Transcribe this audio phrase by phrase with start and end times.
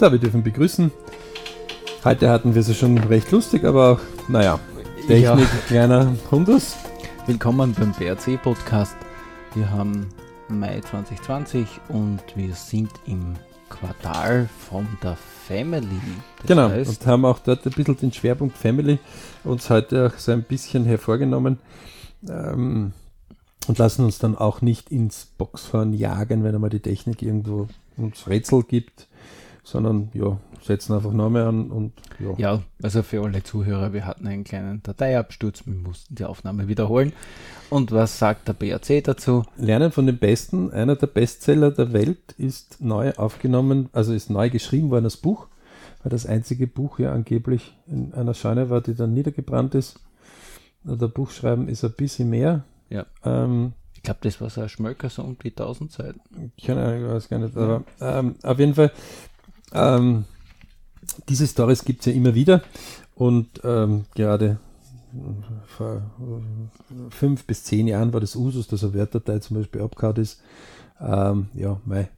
[0.00, 0.90] So, wir dürfen begrüßen.
[2.06, 4.58] Heute hatten wir es schon recht lustig, aber auch, naja,
[5.06, 5.60] Technik, ja.
[5.66, 6.74] kleiner Hundus.
[7.26, 8.96] Willkommen beim BRC Podcast.
[9.54, 10.08] Wir haben
[10.48, 13.34] Mai 2020 und wir sind im
[13.68, 15.84] Quartal von der Family.
[16.38, 18.98] Das genau, heißt, und haben auch dort ein bisschen den Schwerpunkt Family
[19.44, 21.58] uns heute auch so ein bisschen hervorgenommen.
[22.26, 22.94] Ähm,
[23.66, 28.26] und lassen uns dann auch nicht ins Boxfahren jagen, wenn einmal die Technik irgendwo uns
[28.26, 29.06] Rätsel gibt,
[29.62, 32.34] sondern ja, setzen einfach Name an und ja.
[32.36, 37.12] Ja, also für alle Zuhörer, wir hatten einen kleinen Dateiabsturz, wir mussten die Aufnahme wiederholen.
[37.68, 39.44] Und was sagt der BRC dazu?
[39.56, 40.70] Lernen von den Besten.
[40.70, 45.46] Einer der Bestseller der Welt ist neu aufgenommen, also ist neu geschrieben worden, das Buch,
[46.02, 50.00] weil das einzige Buch ja angeblich in einer Scheune war, die dann niedergebrannt ist.
[50.82, 52.64] Der Buchschreiben ist ein bisschen mehr.
[52.88, 53.06] Ja.
[53.24, 56.52] Ähm, ich glaube, das war so ein Schmöcker, so um die 1000 Seiten.
[56.64, 57.54] Keine Ahnung, ich weiß gar nicht.
[57.54, 58.92] Aber ähm, auf jeden Fall,
[59.72, 60.24] ähm,
[61.28, 62.62] diese Stories gibt es ja immer wieder.
[63.14, 64.58] Und ähm, gerade
[65.66, 66.02] vor
[67.10, 70.40] fünf bis zehn Jahren war das Usus, dass eine Wertdatei zum Beispiel abgehauen ist.
[71.00, 72.08] Ähm, ja, mei.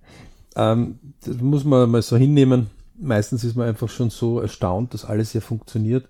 [0.56, 2.70] Ähm, das muss man mal so hinnehmen.
[2.98, 6.08] Meistens ist man einfach schon so erstaunt, dass alles ja funktioniert,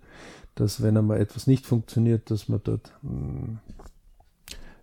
[0.54, 3.58] dass wenn einmal etwas nicht funktioniert, dass man dort mh, hm,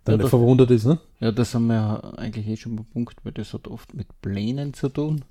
[0.04, 0.86] dann ja, verwundert ist.
[0.86, 0.98] Ne?
[1.20, 4.74] Ja, das haben wir eigentlich eh schon beim Punkt, weil das hat oft mit Plänen
[4.74, 5.24] zu tun.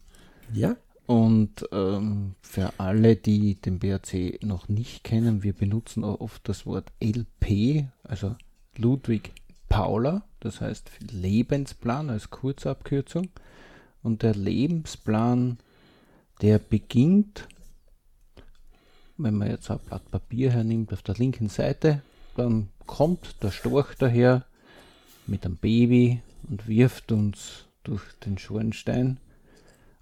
[0.54, 0.76] Ja.
[1.10, 6.68] Und ähm, für alle, die den BRC noch nicht kennen, wir benutzen auch oft das
[6.68, 8.36] Wort LP, also
[8.78, 9.32] Ludwig
[9.70, 13.30] Paula, das heißt Lebensplan als Kurzabkürzung.
[14.04, 15.58] Und der Lebensplan,
[16.44, 17.48] der beginnt,
[19.18, 22.04] wenn man jetzt ein Blatt Papier hernimmt, auf der linken Seite,
[22.36, 24.46] dann kommt der Storch daher
[25.26, 29.20] mit einem Baby und wirft uns durch den Schornstein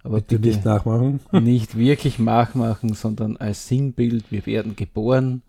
[0.02, 1.20] aber bitte, bitte nicht nachmachen.
[1.32, 5.42] Nicht wirklich nachmachen, sondern als Sinnbild, wir werden geboren.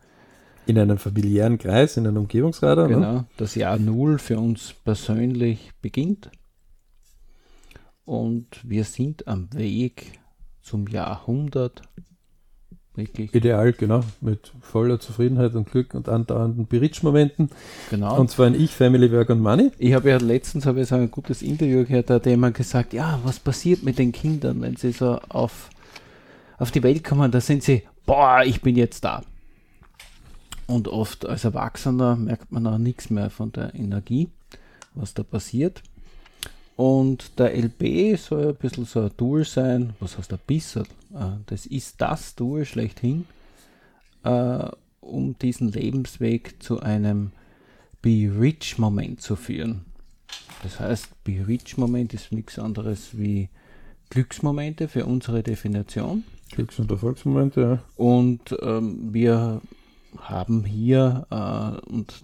[0.66, 2.88] In einem familiären Kreis, in einem Umgebungsradar.
[2.88, 2.94] Ne?
[2.94, 3.26] Genau, ne?
[3.38, 6.30] das Jahr Null für uns persönlich beginnt.
[8.06, 10.20] Und wir sind am Weg
[10.62, 11.82] zum Jahrhundert
[13.00, 13.34] Wirklich.
[13.34, 17.50] Ideal, genau, mit voller Zufriedenheit und Glück und andauernden Beritsch-Momenten.
[17.90, 18.20] Genau.
[18.20, 19.72] Und zwar in Ich, Family, Work und Money.
[19.78, 22.92] Ich habe ja letztens habe ich so ein gutes Interview gehört, da hat jemand gesagt,
[22.92, 25.70] ja, was passiert mit den Kindern, wenn sie so auf,
[26.58, 29.24] auf die Welt kommen, da sind sie, boah, ich bin jetzt da.
[30.68, 34.28] Und oft als Erwachsener merkt man auch nichts mehr von der Energie,
[34.94, 35.82] was da passiert.
[36.80, 39.96] Und der LB soll ein bisschen so ein Tool sein.
[40.00, 40.84] Was heißt ein bisschen?
[41.14, 43.26] Äh, das ist das Tool schlechthin,
[44.24, 44.66] äh,
[45.02, 47.34] um diesen Lebensweg zu einem
[48.02, 49.88] Be Rich-Moment zu führen.
[50.64, 53.50] Das heißt, Be Rich-Moment ist nichts anderes wie
[54.10, 56.24] Glücksmomente für unsere Definition.
[56.50, 57.84] Glücks- und Erfolgsmomente, ja.
[57.98, 59.60] Und ähm, wir
[60.18, 62.24] haben hier äh, und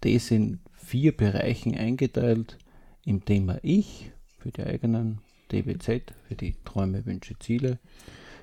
[0.00, 2.58] das in vier Bereichen eingeteilt
[3.04, 5.18] im Thema Ich, für die eigenen
[5.50, 7.78] DBZ, für die Träume, Wünsche, Ziele,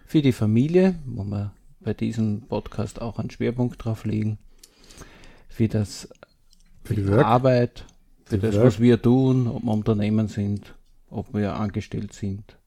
[0.05, 4.37] für die Familie, wo wir bei diesem Podcast auch einen Schwerpunkt drauf legen,
[5.47, 6.09] für das
[6.83, 7.85] für die, die Arbeit,
[8.25, 8.65] für die das, Work.
[8.65, 10.75] was wir tun, ob wir Unternehmen sind,
[11.09, 12.57] ob wir angestellt sind.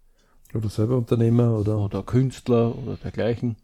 [0.54, 3.56] Oder selber Unternehmer oder, oder Künstler oder dergleichen.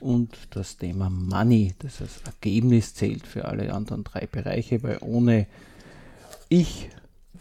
[0.00, 5.46] Und das Thema Money, das als Ergebnis zählt für alle anderen drei Bereiche, weil ohne
[6.48, 6.88] Ich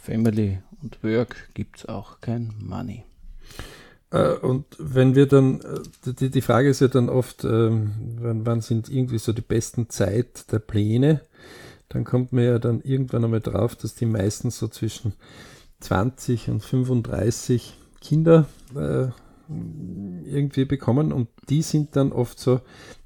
[0.04, 3.06] Family und Work gibt es auch kein Money.
[4.12, 8.46] Äh, und wenn wir dann, äh, die, die Frage ist ja dann oft, ähm, wann,
[8.46, 11.22] wann sind irgendwie so die besten Zeit der Pläne?
[11.88, 15.14] Dann kommt man ja dann irgendwann einmal drauf, dass die meisten so zwischen
[15.80, 19.08] 20 und 35 Kinder äh,
[20.26, 22.62] irgendwie bekommen und die sind dann oft so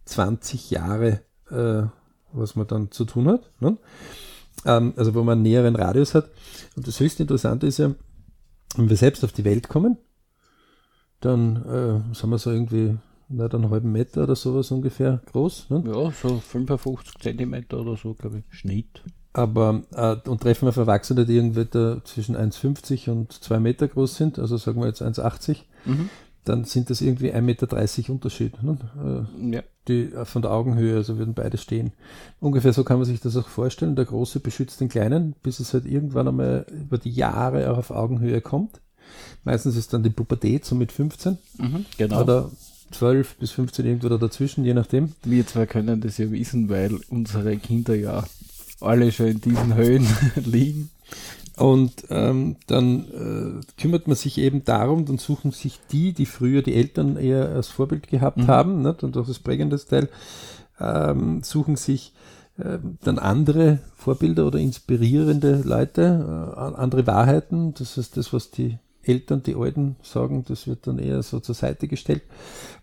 [0.05, 3.51] 20 Jahre, was man dann zu tun hat.
[3.59, 3.77] Ne?
[4.66, 6.29] Ähm, also wo man einen näheren Radius hat.
[6.75, 7.94] Und das höchst Interessante ist ja,
[8.75, 9.97] wenn wir selbst auf die Welt kommen,
[11.21, 12.98] dann äh, sind wir so irgendwie
[13.30, 15.69] nicht einen halben Meter oder sowas ungefähr groß.
[15.69, 15.83] Ne?
[15.88, 19.01] Ja, so 55 Zentimeter oder so, glaube ich, Schnitt.
[19.33, 24.15] Aber äh, und treffen auf Erwachsene, die irgendwie da zwischen 1,50 und 2 Meter groß
[24.15, 26.10] sind, also sagen wir jetzt 1,80, mhm.
[26.47, 28.63] Dann sind das irgendwie 1,30 Meter Unterschied.
[28.63, 28.77] Ne?
[29.41, 31.91] Äh, ja die äh, von der Augenhöhe, also würden beide stehen.
[32.39, 33.95] Ungefähr so kann man sich das auch vorstellen.
[33.95, 37.91] Der Große beschützt den Kleinen, bis es halt irgendwann einmal über die Jahre auch auf
[37.91, 38.81] Augenhöhe kommt.
[39.44, 41.38] Meistens ist dann die Pubertät, so mit 15.
[41.57, 42.21] Mhm, genau.
[42.21, 42.51] Oder
[42.91, 45.13] 12 bis 15 irgendwo da dazwischen, je nachdem.
[45.23, 48.23] Wir zwei können das ja wissen, weil unsere Kinder ja
[48.79, 50.89] alle schon in diesen Höhen liegen.
[51.57, 56.62] Und ähm, dann äh, kümmert man sich eben darum, dann suchen sich die, die früher
[56.62, 58.48] die Eltern eher als Vorbild gehabt mhm.
[58.48, 59.04] haben, nicht?
[59.04, 60.07] und auch das prägende Teil,
[60.80, 62.13] ähm, suchen sich
[62.57, 67.74] äh, dann andere Vorbilder oder inspirierende Leute, äh, andere Wahrheiten.
[67.74, 68.77] Das ist das, was die
[69.07, 72.24] Eltern, die Alten sagen, das wird dann eher so zur Seite gestellt.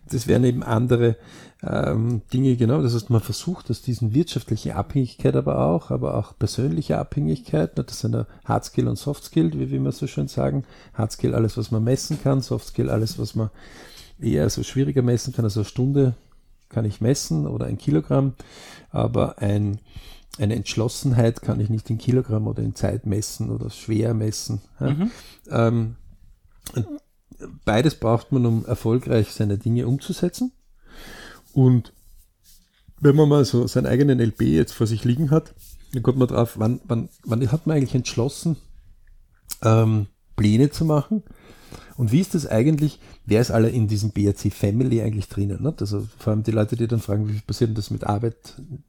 [0.09, 1.17] Das wären eben andere
[1.63, 2.81] ähm, Dinge, genau.
[2.81, 7.83] Das heißt, man versucht aus diesen wirtschaftlichen Abhängigkeit aber auch, aber auch persönliche Abhängigkeit, ne,
[7.83, 10.63] das sind ja Hard Skill und Soft Skill, wie wir immer so schön sagen.
[10.93, 13.49] Hard Skill alles, was man messen kann, Soft Skill alles, was man
[14.19, 16.15] eher so schwieriger messen kann, also eine Stunde
[16.69, 18.33] kann ich messen oder ein Kilogramm,
[18.91, 19.79] aber ein
[20.37, 24.61] eine Entschlossenheit kann ich nicht in Kilogramm oder in Zeit messen oder schwer messen.
[24.79, 24.91] Ja?
[24.91, 25.11] Mhm.
[25.49, 25.95] Ähm,
[27.65, 30.51] beides braucht man, um erfolgreich seine Dinge umzusetzen.
[31.53, 31.93] Und
[32.99, 35.53] wenn man mal so seinen eigenen LB jetzt vor sich liegen hat,
[35.93, 38.57] dann kommt man drauf, wann, wann, wann hat man eigentlich entschlossen,
[39.63, 41.23] ähm, Pläne zu machen?
[41.97, 45.63] Und wie ist das eigentlich, wer ist alle in diesem BRC Family eigentlich drinnen?
[45.63, 45.73] Ne?
[45.79, 48.35] Also vor allem die Leute, die dann fragen, wie passiert denn das mit Arbeit,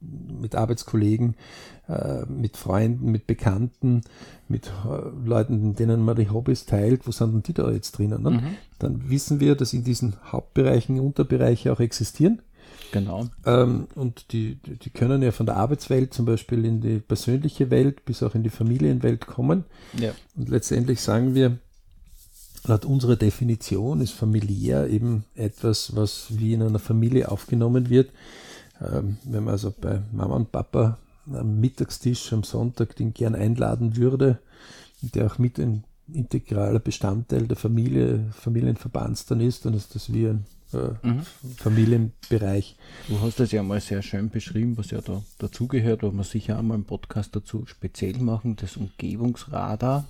[0.01, 1.35] mit Arbeitskollegen,
[1.87, 4.01] äh, mit Freunden, mit Bekannten,
[4.49, 8.21] mit äh, Leuten, denen man die Hobbys teilt, wo sind denn die da jetzt drinnen?
[8.23, 8.31] Ne?
[8.31, 8.47] Mhm.
[8.79, 12.41] Dann wissen wir, dass in diesen Hauptbereichen Unterbereiche auch existieren.
[12.91, 13.27] Genau.
[13.45, 18.05] Ähm, und die, die können ja von der Arbeitswelt zum Beispiel in die persönliche Welt
[18.05, 19.63] bis auch in die Familienwelt kommen.
[19.97, 20.11] Ja.
[20.35, 21.57] Und letztendlich sagen wir,
[22.67, 28.11] laut unserer Definition ist familiär eben etwas, was wie in einer Familie aufgenommen wird.
[28.81, 30.97] Ähm, wenn man also bei Mama und Papa
[31.33, 34.39] am Mittagstisch am Sonntag den gern einladen würde,
[35.01, 40.27] der auch mit ein integraler Bestandteil der Familie, Familienverbands dann ist, dann ist das wie
[40.27, 41.21] ein äh, mhm.
[41.57, 42.77] Familienbereich.
[43.07, 46.57] Du hast das ja mal sehr schön beschrieben, was ja da dazugehört, wo wir sicher
[46.57, 50.05] einmal einen Podcast dazu speziell machen, das Umgebungsradar.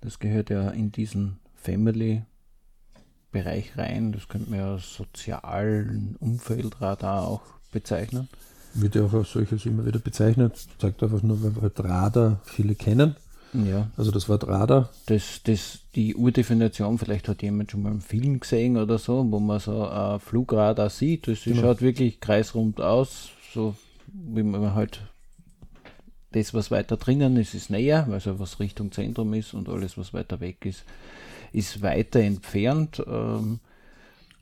[0.00, 4.12] Das gehört ja in diesen Family-Bereich rein.
[4.12, 7.42] Das könnte man ja sozialen Umfeldradar auch
[7.72, 8.28] bezeichnen.
[8.74, 10.56] Wird ja auch als solches immer wieder bezeichnet.
[10.80, 13.16] Sagt einfach nur, weil halt Radar viele kennen.
[13.52, 13.90] Ja.
[13.96, 14.90] Also das Wort Radar.
[15.06, 19.40] Das, das, die Urdefinition, vielleicht hat jemand schon mal einen Film gesehen oder so, wo
[19.40, 21.28] man so ein Flugradar sieht.
[21.28, 21.62] Das genau.
[21.62, 23.74] schaut wirklich kreisrund aus, so
[24.12, 25.00] wie man halt
[26.32, 30.12] das, was weiter drinnen ist, ist näher, also was Richtung Zentrum ist und alles, was
[30.12, 30.84] weiter weg ist,
[31.56, 33.02] ist weiter entfernt.
[33.06, 33.60] Ähm,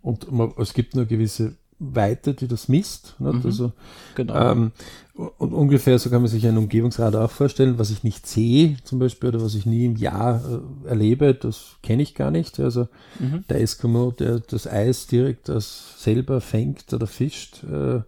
[0.02, 3.16] und man, es gibt nur gewisse Weite, die das misst.
[3.18, 3.72] Mhm, also,
[4.14, 4.52] genau.
[4.52, 4.72] Ähm,
[5.14, 8.98] und ungefähr so kann man sich einen Umgebungsradar auch vorstellen, was ich nicht sehe, zum
[8.98, 10.42] Beispiel, oder was ich nie im Jahr
[10.84, 12.58] äh, erlebe, das kenne ich gar nicht.
[12.60, 12.88] Also
[13.18, 13.44] mhm.
[13.48, 18.00] der Eskimo, der das Eis direkt als selber fängt oder fischt äh,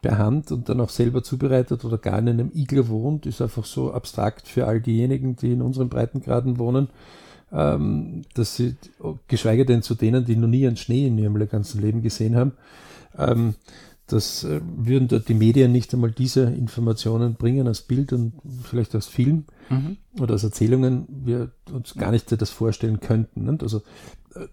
[0.00, 3.64] per Hand und dann auch selber zubereitet oder gar in einem Igler wohnt, ist einfach
[3.64, 6.88] so abstrakt für all diejenigen, die in unseren Breitengraden wohnen
[7.52, 8.76] ähm, dass sie,
[9.26, 12.52] geschweige denn zu denen, die noch nie einen Schnee in ihrem ganzen Leben gesehen haben,
[13.16, 13.54] ähm,
[14.08, 18.94] das äh, würden dort die Medien nicht einmal diese Informationen bringen als Bild und vielleicht
[18.94, 19.98] als Film mhm.
[20.18, 23.44] oder als Erzählungen, wir uns gar nicht das vorstellen könnten.
[23.44, 23.62] Nicht?
[23.62, 23.82] Also
[24.34, 24.46] äh,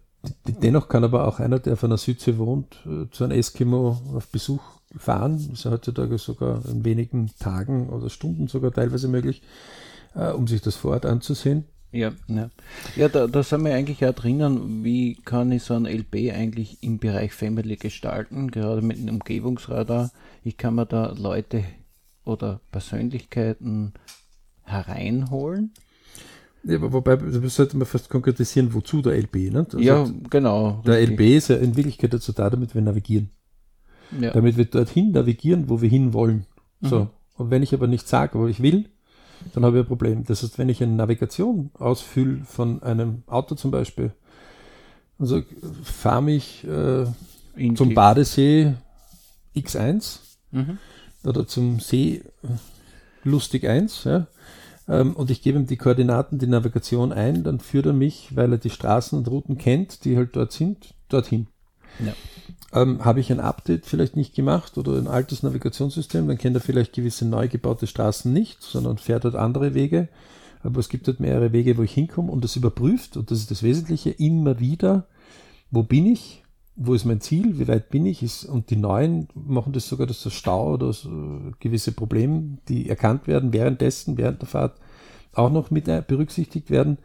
[0.62, 4.27] dennoch kann aber auch einer, der von der Südsee wohnt, äh, zu einem Eskimo auf
[4.27, 4.62] Besuch
[4.98, 5.38] fahren.
[5.38, 9.41] Das ist ja heutzutage sogar in wenigen Tagen oder Stunden sogar teilweise möglich,
[10.15, 11.63] äh, um sich das vor Ort anzusehen.
[11.91, 12.49] Ja, ja.
[12.95, 16.83] ja da, da sind wir eigentlich auch drinnen, wie kann ich so ein LP eigentlich
[16.83, 20.12] im Bereich Family gestalten, gerade mit dem Umgebungsradar.
[20.43, 21.63] Ich kann mir da Leute
[22.25, 23.93] oder Persönlichkeiten
[24.63, 25.71] hereinholen.
[26.63, 29.60] Ja, wobei, das sollte man fast konkretisieren, wozu der LB, ne?
[29.60, 30.81] Also ja, genau.
[30.86, 31.19] Der richtig.
[31.19, 33.29] LB ist ja in Wirklichkeit dazu da, damit wir navigieren.
[34.19, 34.31] Ja.
[34.31, 36.45] Damit wir dorthin navigieren, wo wir hinwollen.
[36.81, 37.01] So.
[37.01, 37.10] Mhm.
[37.36, 38.89] Und wenn ich aber nicht sage, wo ich will,
[39.54, 40.24] dann habe ich ein Problem.
[40.25, 44.12] Das heißt, wenn ich eine Navigation ausfülle von einem Auto zum Beispiel,
[45.20, 45.42] also
[45.84, 47.06] fahre mich äh,
[47.75, 48.75] zum Badesee
[49.56, 50.20] X1
[50.51, 50.77] mhm.
[51.24, 52.24] oder zum See
[53.24, 54.27] Lustig 1, ja,
[54.88, 58.51] ähm, und ich gebe ihm die Koordinaten, die Navigation ein, dann führt er mich, weil
[58.51, 61.48] er die Straßen und Routen kennt, die halt dort sind, dorthin.
[62.03, 62.13] Ja.
[62.81, 66.61] Ähm, Habe ich ein Update vielleicht nicht gemacht oder ein altes Navigationssystem, dann kennt er
[66.61, 70.09] vielleicht gewisse neu gebaute Straßen nicht, sondern fährt dort andere Wege.
[70.63, 73.51] Aber es gibt halt mehrere Wege, wo ich hinkomme und das überprüft, und das ist
[73.51, 75.05] das Wesentliche, immer wieder,
[75.69, 76.43] wo bin ich,
[76.75, 80.07] wo ist mein Ziel, wie weit bin ich, ist, und die neuen machen das sogar,
[80.07, 81.09] dass das Stau oder so
[81.59, 84.77] gewisse Probleme, die erkannt werden währenddessen, während der Fahrt,
[85.33, 86.97] auch noch mit berücksichtigt werden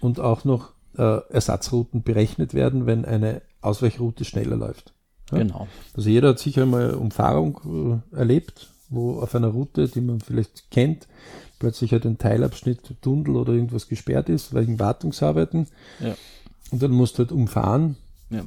[0.00, 4.92] und auch noch äh, Ersatzrouten berechnet werden, wenn eine Ausweichroute schneller läuft.
[5.30, 5.38] Ja?
[5.38, 5.68] Genau.
[5.94, 10.70] Also jeder hat sicher mal Umfahrung äh, erlebt, wo auf einer Route, die man vielleicht
[10.70, 11.08] kennt,
[11.58, 15.68] plötzlich halt ein Teilabschnitt Tunnel oder irgendwas gesperrt ist, wegen Wartungsarbeiten.
[16.00, 16.14] Ja.
[16.70, 17.96] Und dann musst du halt umfahren.
[18.30, 18.44] Ja.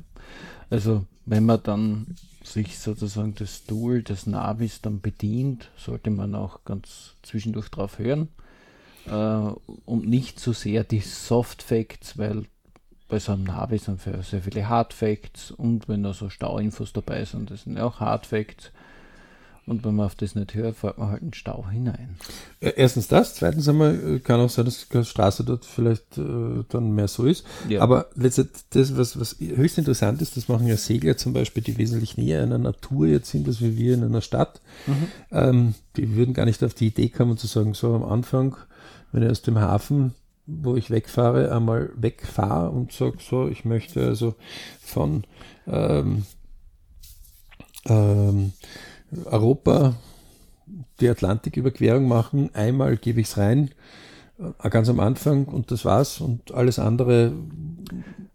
[0.69, 6.63] Also wenn man dann sich sozusagen das Tool des Navis dann bedient, sollte man auch
[6.63, 8.29] ganz zwischendurch drauf hören
[9.07, 9.51] äh,
[9.85, 12.45] und nicht so sehr die Soft Facts, weil
[13.07, 17.25] bei so einem Navi sind sehr viele Hard Facts und wenn da so Stauinfos dabei
[17.25, 18.71] sind, das sind ja auch Hard Facts.
[19.69, 22.17] Und wenn man auf das nicht hört, fällt man halt in den Stau hinein.
[22.59, 26.63] Äh, erstens das, zweitens einmal äh, kann auch sein, dass die Straße dort vielleicht äh,
[26.69, 27.45] dann mehr so ist.
[27.67, 27.81] Ja.
[27.81, 31.77] Aber letztendlich, das, was, was höchst interessant ist, das machen ja Segler zum Beispiel, die
[31.77, 34.59] wesentlich näher in der Natur jetzt sind, als wir in einer Stadt.
[34.87, 35.07] Mhm.
[35.31, 38.57] Ähm, die würden gar nicht auf die Idee kommen zu sagen, so am Anfang,
[39.11, 40.13] wenn ich aus dem Hafen
[40.49, 44.35] wo ich wegfahre, einmal wegfahre und sage, so, ich möchte also
[44.81, 45.23] von
[45.67, 46.25] ähm,
[47.85, 48.53] ähm,
[49.25, 49.95] Europa
[50.99, 52.49] die Atlantiküberquerung machen.
[52.53, 53.71] Einmal gebe ich es rein,
[54.39, 56.19] äh, ganz am Anfang und das war's.
[56.19, 57.33] Und alles andere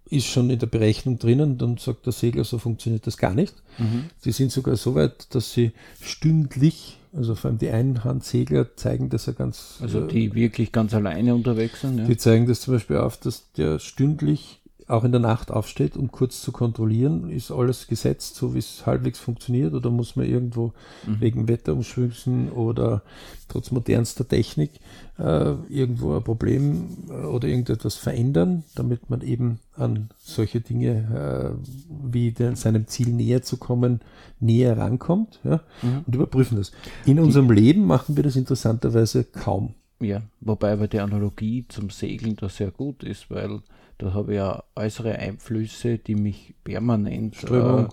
[0.08, 1.58] ist schon in der Berechnung drinnen.
[1.58, 3.54] Dann sagt der Segler, so funktioniert das gar nicht.
[3.78, 4.04] Mhm.
[4.24, 9.26] Die sind sogar so weit, dass sie stündlich, also vor allem die Einhandsegler zeigen das
[9.26, 9.78] ja ganz.
[9.80, 11.98] Also die äh, wirklich ganz alleine unterwegs sind.
[11.98, 12.04] Ja.
[12.04, 16.12] Die zeigen das zum Beispiel auf, dass der stündlich auch in der Nacht aufsteht, um
[16.12, 20.72] kurz zu kontrollieren, ist alles gesetzt, so wie es halbwegs funktioniert, oder muss man irgendwo
[21.06, 21.20] mhm.
[21.20, 23.02] wegen Wetterumschwüngen oder
[23.48, 24.72] trotz modernster Technik
[25.18, 31.68] äh, irgendwo ein Problem äh, oder irgendetwas verändern, damit man eben an solche Dinge äh,
[32.04, 34.00] wie den, seinem Ziel näher zu kommen,
[34.40, 36.04] näher rankommt ja, mhm.
[36.06, 36.72] und überprüfen das.
[37.06, 39.74] In Die, unserem Leben machen wir das interessanterweise kaum.
[40.00, 43.60] Ja, wobei aber die Analogie zum Segeln da sehr gut ist, weil
[44.04, 47.88] da habe ich ja äußere Einflüsse, die mich permanent Strömung, äh,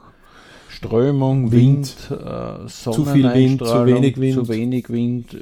[0.69, 5.37] Strömung Wind, Wind äh, zu viel Wind, zu wenig Wind, zu wenig Wind.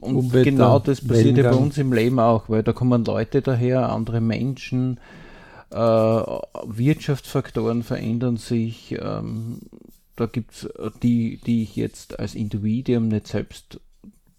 [0.00, 3.42] Und Umwetter, genau das passiert ja bei uns im Leben auch, weil da kommen Leute
[3.42, 4.98] daher, andere Menschen,
[5.70, 8.96] äh, Wirtschaftsfaktoren verändern sich.
[8.98, 9.60] Ähm,
[10.16, 10.68] da gibt es
[11.02, 13.80] die, die ich jetzt als Individuum nicht selbst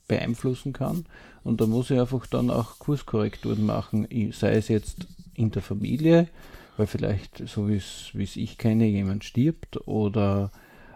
[0.07, 1.05] beeinflussen kann.
[1.43, 5.07] Und da muss ich einfach dann auch Kurskorrekturen machen, sei es jetzt
[5.37, 6.27] in der Familie,
[6.75, 10.51] weil vielleicht, so wie es ich kenne, jemand stirbt oder,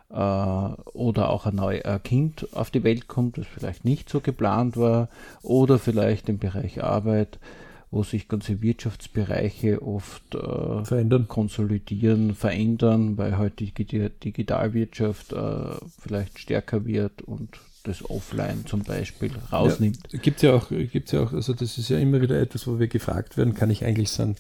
[0.10, 4.76] äh, oder auch ein neues Kind auf die Welt kommt, das vielleicht nicht so geplant
[4.76, 5.10] war,
[5.42, 7.40] oder vielleicht im Bereich Arbeit,
[7.92, 11.28] wo sich ganze Wirtschaftsbereiche oft äh, verändern.
[11.28, 19.32] konsolidieren, verändern, weil halt die Digitalwirtschaft äh, vielleicht stärker wird und das Offline zum Beispiel
[19.52, 20.00] rausnimmt.
[20.12, 22.80] Ja, gibt ja auch, gibt's ja auch, also das ist ja immer wieder etwas, wo
[22.80, 24.36] wir gefragt werden, kann ich eigentlich so einen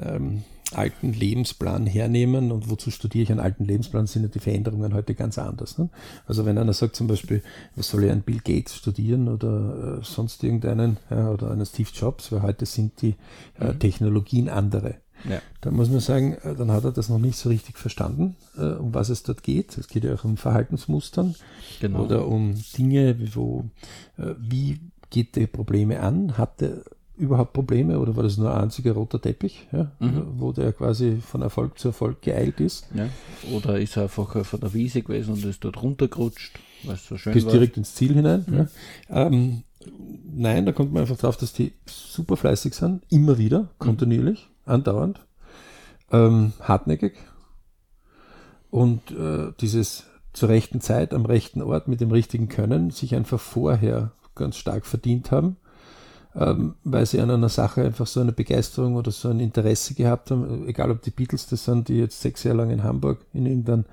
[0.00, 4.94] ähm, alten Lebensplan hernehmen und wozu studiere ich einen alten Lebensplan, sind ja die Veränderungen
[4.94, 5.78] heute ganz anders.
[5.78, 5.88] Ne?
[6.26, 7.42] Also wenn einer sagt zum Beispiel,
[7.76, 11.90] was soll ich einen Bill Gates studieren oder äh, sonst irgendeinen ja, oder einen Steve
[11.92, 13.14] Jobs, weil heute sind die
[13.60, 13.78] äh, mhm.
[13.78, 14.96] Technologien andere.
[15.28, 15.40] Ja.
[15.60, 18.74] Da muss man sagen, äh, dann hat er das noch nicht so richtig verstanden, äh,
[18.74, 19.76] um was es dort geht.
[19.78, 21.34] Es geht ja auch um Verhaltensmustern
[21.80, 22.04] genau.
[22.04, 23.64] oder um Dinge, wo,
[24.18, 26.36] äh, wie geht der Probleme an?
[26.36, 26.82] Hat er
[27.16, 30.34] überhaupt Probleme oder war das nur ein einziger roter Teppich, ja, mhm.
[30.36, 32.88] wo der quasi von Erfolg zu Erfolg geeilt ist?
[32.92, 33.08] Ja.
[33.52, 37.16] Oder ist er einfach von der Wiese gewesen und ist dort runtergerutscht, weil es so
[37.16, 37.52] schön Bis war?
[37.52, 38.44] direkt ins Ziel hinein.
[38.48, 38.56] Mhm.
[38.56, 39.26] Ja.
[39.26, 39.62] Ähm,
[40.34, 45.20] nein, da kommt man einfach drauf, dass die super fleißig sind, immer wieder, kontinuierlich andauernd,
[46.10, 47.14] ähm, hartnäckig.
[48.70, 53.40] Und äh, dieses zur rechten Zeit am rechten Ort mit dem richtigen Können sich einfach
[53.40, 55.56] vorher ganz stark verdient haben,
[56.34, 60.32] ähm, weil sie an einer Sache einfach so eine Begeisterung oder so ein Interesse gehabt
[60.32, 63.46] haben, egal ob die Beatles das sind, die jetzt sechs Jahre lang in Hamburg in
[63.46, 63.84] irgendeinem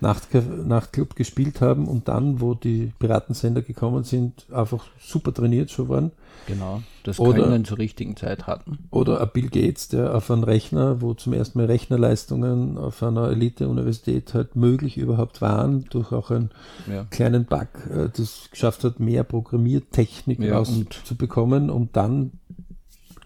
[0.00, 6.12] Nachtclub gespielt haben und dann, wo die Piratensender gekommen sind, einfach super trainiert schon waren
[6.46, 8.78] Genau, das oder, Können zur richtigen Zeit hatten.
[8.90, 13.30] Oder ein Bill Gates, der auf einem Rechner, wo zum ersten Mal Rechnerleistungen auf einer
[13.30, 16.50] Elite-Universität halt möglich überhaupt waren, durch auch einen
[16.90, 17.04] ja.
[17.10, 22.32] kleinen Bug, äh, das geschafft hat, mehr Programmiertechnik ja, rauszubekommen, um dann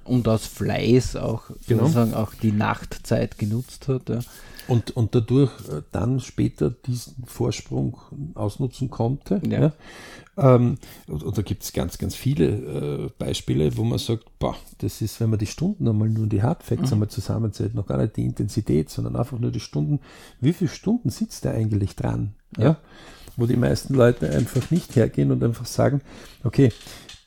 [0.05, 1.85] und aus Fleiß auch genau.
[1.85, 4.09] sozusagen auch die Nachtzeit genutzt hat.
[4.09, 4.19] Ja.
[4.69, 7.99] Und, und dadurch äh, dann später diesen Vorsprung
[8.35, 9.41] ausnutzen konnte.
[9.49, 9.61] Ja.
[9.61, 9.73] ja.
[10.37, 14.57] Ähm, und, und, da gibt es ganz, ganz viele äh, Beispiele, wo man sagt, boah,
[14.79, 16.95] das ist, wenn man die Stunden einmal nur die Hardfacts mhm.
[16.95, 20.01] einmal zusammenzählt, noch gar nicht die Intensität, sondern einfach nur die Stunden.
[20.41, 22.35] Wie viele Stunden sitzt der eigentlich dran?
[22.57, 22.65] Ja.
[22.65, 22.77] ja?
[23.37, 26.01] Wo die meisten Leute einfach nicht hergehen und einfach sagen,
[26.43, 26.73] okay,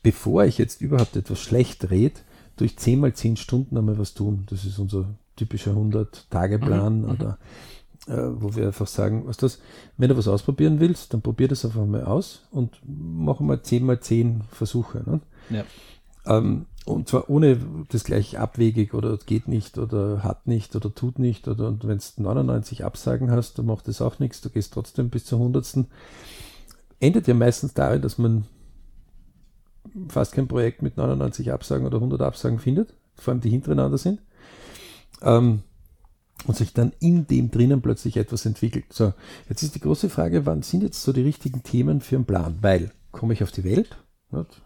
[0.03, 2.21] bevor ich jetzt überhaupt etwas schlecht rede,
[2.57, 4.45] durch 10 mal 10 Stunden einmal was tun.
[4.49, 7.09] Das ist unser typischer 100-Tage-Plan mhm.
[7.09, 7.76] oder äh,
[8.13, 9.59] wo wir einfach sagen, was das,
[9.97, 13.85] wenn du was ausprobieren willst, dann probier das einfach mal aus und mach mal 10
[13.85, 15.03] mal 10 Versuche.
[15.05, 15.19] Ne?
[15.49, 15.63] Ja.
[16.25, 17.57] Ähm, und zwar ohne
[17.89, 21.97] das gleich abwegig oder geht nicht oder hat nicht oder tut nicht oder und wenn
[21.97, 25.85] du 99 Absagen hast, dann macht das auch nichts, du gehst trotzdem bis zur 100.
[26.99, 28.45] Endet ja meistens darin, dass man
[30.07, 34.21] fast kein Projekt mit 99 Absagen oder 100 Absagen findet, vor allem die hintereinander sind.
[35.21, 35.63] Ähm,
[36.45, 38.85] und sich dann in dem drinnen plötzlich etwas entwickelt.
[38.91, 39.13] So,
[39.49, 42.57] jetzt ist die große Frage, wann sind jetzt so die richtigen Themen für einen Plan?
[42.61, 43.97] Weil, komme ich auf die Welt?
[44.31, 44.61] Nicht?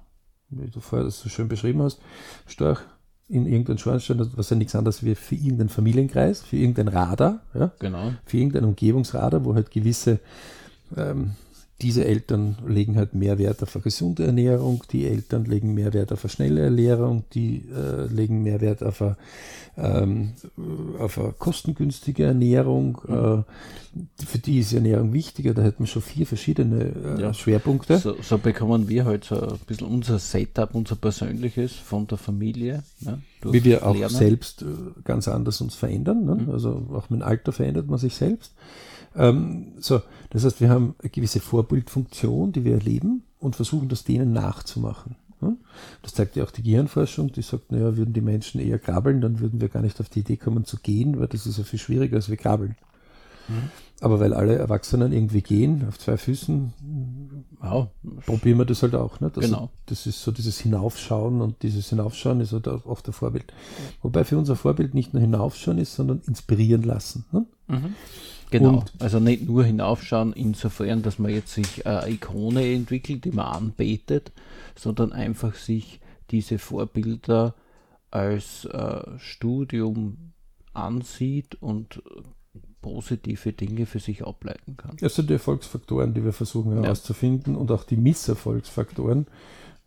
[0.52, 2.00] wie du vorher das so schön beschrieben hast,
[2.46, 2.82] Storch
[3.28, 7.72] in irgendein Schornstein, was ja nichts anderes wie für irgendeinen Familienkreis, für irgendein Radar, ja?
[7.80, 8.12] genau.
[8.26, 10.20] für irgendein Umgebungsradar, wo halt gewisse
[10.98, 11.32] ähm,
[11.82, 16.12] diese Eltern legen halt mehr Wert auf eine gesunde Ernährung, die Eltern legen mehr Wert
[16.12, 19.18] auf eine schnelle Ernährung, die äh, legen mehr Wert auf eine,
[19.78, 20.34] ähm,
[21.00, 23.02] auf eine kostengünstige Ernährung.
[23.08, 23.16] Mhm.
[23.16, 27.34] Äh, für die ist Ernährung wichtiger, da hätten wir schon vier verschiedene äh, ja.
[27.34, 27.98] Schwerpunkte.
[27.98, 32.84] So, so, bekommen wir halt so ein bisschen unser Setup, unser persönliches von der Familie.
[33.00, 34.16] Ne, Wie wir auch Lernen.
[34.16, 34.66] selbst äh,
[35.04, 36.26] ganz anders uns verändern.
[36.26, 36.36] Ne?
[36.36, 36.52] Mhm.
[36.52, 38.54] Also auch mit dem Alter verändert man sich selbst.
[39.16, 44.04] Ähm, so, das heißt, wir haben eine gewisse Vorbildfunktion, die wir erleben und versuchen, das
[44.04, 45.16] denen nachzumachen.
[46.02, 49.40] Das zeigt ja auch die Gehirnforschung, die sagt, naja, würden die Menschen eher krabbeln, dann
[49.40, 51.80] würden wir gar nicht auf die Idee kommen zu gehen, weil das ist ja viel
[51.80, 52.76] schwieriger als wir krabbeln.
[53.48, 53.70] Mhm.
[54.02, 56.74] Aber weil alle Erwachsenen irgendwie gehen, auf zwei Füßen,
[57.60, 57.88] wow.
[58.26, 59.20] probieren wir das halt auch.
[59.20, 59.30] Ne?
[59.32, 59.70] Das, genau.
[59.86, 63.54] das ist so dieses Hinaufschauen und dieses Hinaufschauen ist halt auch der Vorbild.
[64.02, 67.26] Wobei für unser Vorbild nicht nur hinaufschauen ist, sondern inspirieren lassen.
[67.32, 67.46] Ne?
[67.72, 67.96] Mhm.
[68.52, 73.32] Genau, und also nicht nur hinaufschauen, insofern, dass man jetzt sich eine Ikone entwickelt, die
[73.32, 74.34] man anbetet,
[74.76, 76.02] sondern einfach sich
[76.32, 77.56] diese Vorbilder
[78.12, 80.34] als äh, Studium
[80.74, 82.02] ansieht und
[82.82, 84.98] positive Dinge für sich ableiten kann.
[85.00, 87.60] Das sind die Erfolgsfaktoren, die wir versuchen herauszufinden ja.
[87.60, 89.28] und auch die Misserfolgsfaktoren,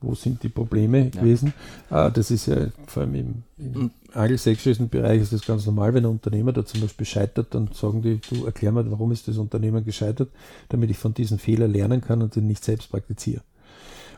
[0.05, 1.11] wo sind die Probleme ja.
[1.11, 1.53] gewesen.
[1.91, 6.05] Ah, das ist ja vor allem im, im angelsächsischen Bereich ist das ganz normal, wenn
[6.05, 9.39] ein Unternehmer da zum Beispiel scheitert, dann sagen die, du erklär mir, warum ist das
[9.39, 10.31] Unternehmen gescheitert,
[10.69, 13.43] damit ich von diesen Fehlern lernen kann und den nicht selbst praktiziere.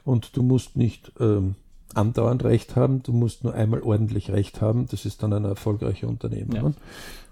[0.04, 1.56] Und du musst nicht ähm,
[1.94, 6.08] andauernd Recht haben, du musst nur einmal ordentlich Recht haben, das ist dann ein erfolgreicher
[6.08, 6.74] Unternehmer.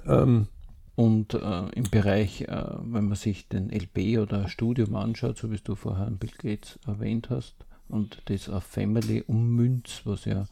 [0.06, 0.22] Ja.
[0.22, 0.48] Ähm,
[0.96, 5.56] und äh, im Bereich, äh, wenn man sich den LP oder Studium anschaut, so wie
[5.56, 7.54] du vorher Bill Gates erwähnt hast,
[7.94, 10.46] und das auf Family ummünzt, was ja,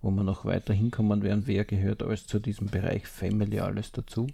[0.00, 4.28] wo wir noch weiter hinkommen werden, wer gehört alles zu diesem Bereich Family alles dazu.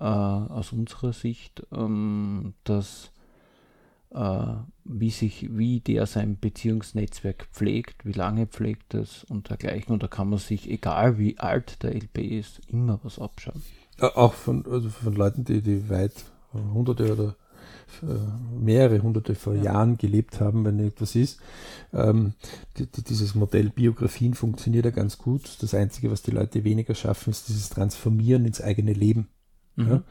[0.00, 3.10] Äh, aus unserer Sicht, ähm, dass
[4.10, 4.54] äh,
[4.84, 9.92] wie sich, wie der sein Beziehungsnetzwerk pflegt, wie lange pflegt es und dergleichen.
[9.92, 13.62] Und da kann man sich, egal wie alt der LP ist, immer was abschauen.
[14.00, 16.14] Auch von, also von Leuten, die, die weit
[16.52, 17.47] hunderte oder äh,
[18.58, 19.64] mehrere hunderte vor ja.
[19.64, 21.40] Jahren gelebt haben, wenn etwas ist.
[21.92, 22.34] Ähm,
[22.76, 25.56] die, die, dieses Modell Biografien funktioniert ja ganz gut.
[25.60, 29.28] Das Einzige, was die Leute weniger schaffen, ist dieses Transformieren ins eigene Leben.
[29.76, 30.02] Mhm.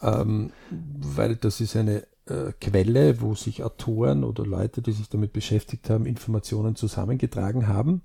[0.00, 0.18] Ja?
[0.20, 5.32] Ähm, weil das ist eine äh, Quelle, wo sich Autoren oder Leute, die sich damit
[5.32, 8.02] beschäftigt haben, Informationen zusammengetragen haben,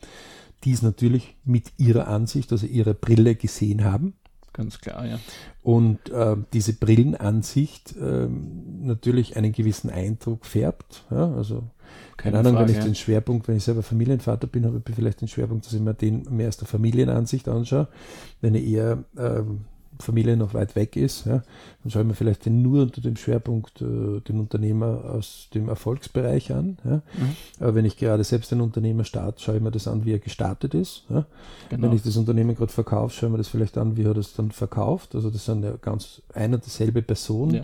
[0.64, 4.14] die es natürlich mit ihrer Ansicht, also ihrer Brille gesehen haben
[4.58, 5.20] Ganz klar, ja.
[5.62, 11.06] Und äh, diese Brillenansicht äh, natürlich einen gewissen Eindruck färbt.
[11.12, 11.32] Ja?
[11.34, 11.64] Also,
[12.18, 12.86] keine, Ahnung, Frage, wenn ich ja.
[12.86, 15.94] den Schwerpunkt, wenn ich selber Familienvater bin, habe ich vielleicht den Schwerpunkt, dass ich mir
[15.94, 17.88] den mehr aus der Familienansicht anschaue.
[18.42, 19.66] Wenn ich eher ähm,
[20.00, 21.44] Familie noch weit weg ist, ja,
[21.84, 25.70] dann schaue ich mir vielleicht den nur unter dem Schwerpunkt äh, den Unternehmer aus dem
[25.70, 26.78] Erfolgsbereich an.
[26.84, 26.96] Ja.
[26.96, 27.36] Mhm.
[27.60, 30.20] Aber wenn ich gerade selbst einen Unternehmer starte, schaue ich mir das an, wie er
[30.20, 31.06] gestartet ist.
[31.10, 31.26] Ja.
[31.70, 31.84] Genau.
[31.84, 34.34] Wenn ich das Unternehmen gerade verkaufe, schaue ich mir das vielleicht an, wie er das
[34.34, 35.16] dann verkauft.
[35.16, 37.54] Also das sind ja ganz eine und dieselbe Person.
[37.54, 37.64] Ja.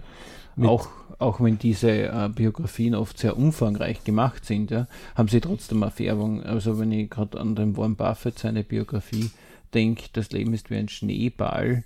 [0.61, 5.81] Auch, auch wenn diese äh, Biografien oft sehr umfangreich gemacht sind, ja, haben sie trotzdem
[5.81, 6.43] eine Färbung.
[6.43, 9.31] Also wenn ich gerade an den Warren Buffett seine Biografie
[9.73, 11.83] denke, das Leben ist wie ein Schneeball,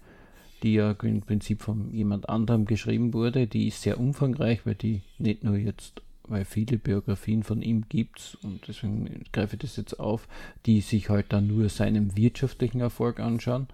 [0.64, 3.48] die ja im Prinzip von jemand anderem geschrieben wurde.
[3.48, 8.38] Die ist sehr umfangreich, weil die nicht nur jetzt, weil viele Biografien von ihm gibt
[8.44, 10.28] und deswegen greife ich das jetzt auf,
[10.66, 13.68] die sich halt dann nur seinen wirtschaftlichen Erfolg anschauen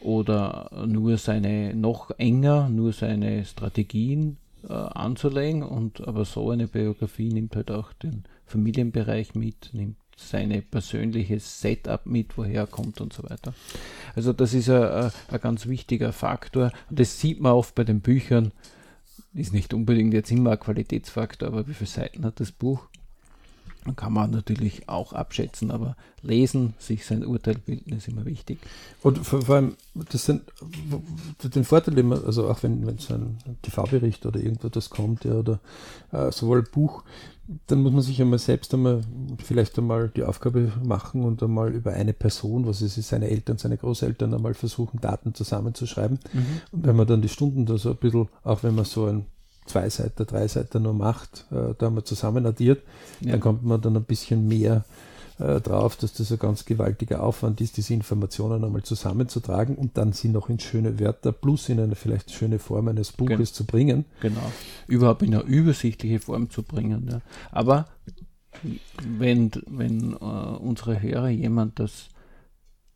[0.00, 4.38] oder nur seine noch enger, nur seine Strategien
[4.68, 9.96] äh, anzulegen und aber so eine Biografie nimmt halt auch den Familienbereich mit, nimmt
[10.28, 13.54] seine persönliche Setup mit, woher er kommt und so weiter.
[14.14, 16.72] Also das ist ein ganz wichtiger Faktor.
[16.90, 18.52] Das sieht man oft bei den Büchern.
[19.32, 22.88] Ist nicht unbedingt jetzt immer ein Qualitätsfaktor, aber wie viele Seiten hat das Buch?
[23.96, 28.58] Kann man natürlich auch abschätzen, aber lesen, sich sein Urteil bilden, ist immer wichtig.
[29.02, 30.42] Und vor, vor allem, das sind
[31.42, 35.32] den Vorteil, den man, also auch wenn, wenn so ein TV-Bericht oder irgendwas kommt, ja,
[35.32, 35.60] oder
[36.12, 37.04] äh, sowohl Buch,
[37.66, 39.00] dann muss man sich einmal selbst einmal
[39.42, 43.58] vielleicht einmal die Aufgabe machen und einmal über eine Person, was es ist, seine Eltern,
[43.58, 46.18] seine Großeltern einmal versuchen, Daten zusammenzuschreiben.
[46.32, 46.46] Mhm.
[46.70, 49.26] Und wenn man dann die Stunden da so ein bisschen, auch wenn man so ein
[49.70, 52.82] Zwei-Seiter, Drei-Seiter nur macht, äh, da mal zusammen addiert,
[53.20, 53.32] ja.
[53.32, 54.84] dann kommt man dann ein bisschen mehr
[55.38, 60.12] äh, drauf, dass das ein ganz gewaltiger Aufwand ist, diese Informationen einmal zusammenzutragen und dann
[60.12, 63.64] sie noch in schöne Wörter plus in eine vielleicht schöne Form eines Buches Gen zu
[63.64, 64.04] bringen.
[64.20, 64.52] Genau.
[64.86, 67.08] Überhaupt in eine übersichtliche Form zu bringen.
[67.10, 67.20] Ja.
[67.52, 67.86] Aber
[69.02, 72.08] wenn, wenn äh, unsere Hörer jemand das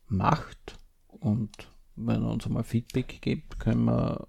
[0.07, 1.49] macht und
[1.95, 4.25] wenn er uns einmal Feedback gibt, können wir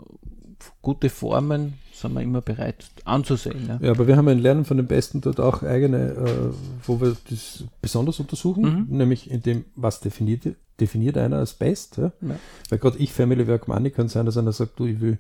[0.83, 3.67] gute Formen sind wir immer bereit anzusehen.
[3.69, 6.53] Ja, ja aber wir haben ein Lernen von den Besten dort auch eigene, äh,
[6.85, 8.97] wo wir das besonders untersuchen, mhm.
[8.97, 10.43] nämlich in dem, was definiert,
[10.79, 11.97] definiert einer als Best.
[11.97, 12.13] Ja?
[12.21, 12.39] Ja.
[12.69, 15.19] Weil gerade ich, Family Work Money, kann sein, dass einer sagt, du, ich will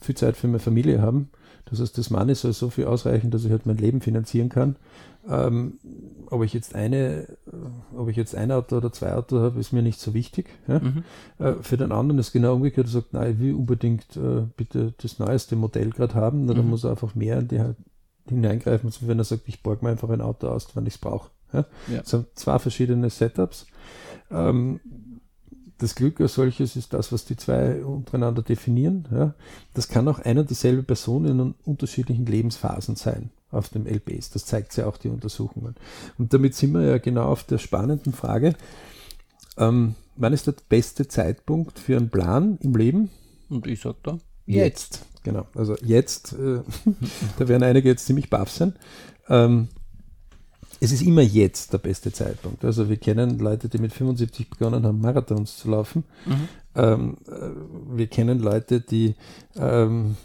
[0.00, 1.30] viel Zeit für meine Familie haben.
[1.70, 4.76] Das heißt, das Money soll so viel ausreichen, dass ich halt mein Leben finanzieren kann.
[5.28, 5.78] Ähm,
[6.30, 7.26] ob ich jetzt eine,
[7.94, 10.48] ob ich jetzt ein Auto oder zwei Autos habe, ist mir nicht so wichtig.
[10.66, 10.78] Ja?
[10.78, 11.04] Mhm.
[11.38, 14.94] Äh, für den anderen ist genau umgekehrt, er sagt, nein, ich will unbedingt äh, bitte
[15.02, 16.70] das neueste Modell gerade haben, dann mhm.
[16.70, 17.62] muss er einfach mehr in die
[18.28, 20.98] hineingreifen, als wenn er sagt, ich borge mir einfach ein Auto aus, wenn ich es
[20.98, 21.30] brauche.
[21.52, 21.64] Ja?
[21.90, 22.00] Ja.
[22.00, 23.66] Das sind zwei verschiedene Setups.
[24.30, 24.80] Ähm,
[25.78, 29.06] das Glück als solches ist das, was die zwei untereinander definieren.
[29.12, 29.34] Ja.
[29.74, 34.30] Das kann auch eine dieselbe Person in unterschiedlichen Lebensphasen sein auf dem LBs.
[34.30, 35.76] Das zeigt ja auch die Untersuchungen.
[36.18, 38.54] Und damit sind wir ja genau auf der spannenden Frage,
[39.56, 43.10] ähm, wann ist der beste Zeitpunkt für einen Plan im Leben?
[43.48, 44.98] Und ich sage da, jetzt.
[44.98, 45.06] jetzt.
[45.22, 46.60] Genau, also jetzt, äh,
[47.38, 48.74] da werden einige jetzt ziemlich baff sein.
[49.28, 49.68] Ähm,
[50.80, 52.64] es ist immer jetzt der beste Zeitpunkt.
[52.64, 56.04] Also wir kennen Leute, die mit 75 begonnen haben, Marathons zu laufen.
[56.26, 56.48] Mhm.
[56.74, 59.14] Ähm, äh, wir kennen Leute, die
[59.56, 60.16] ähm,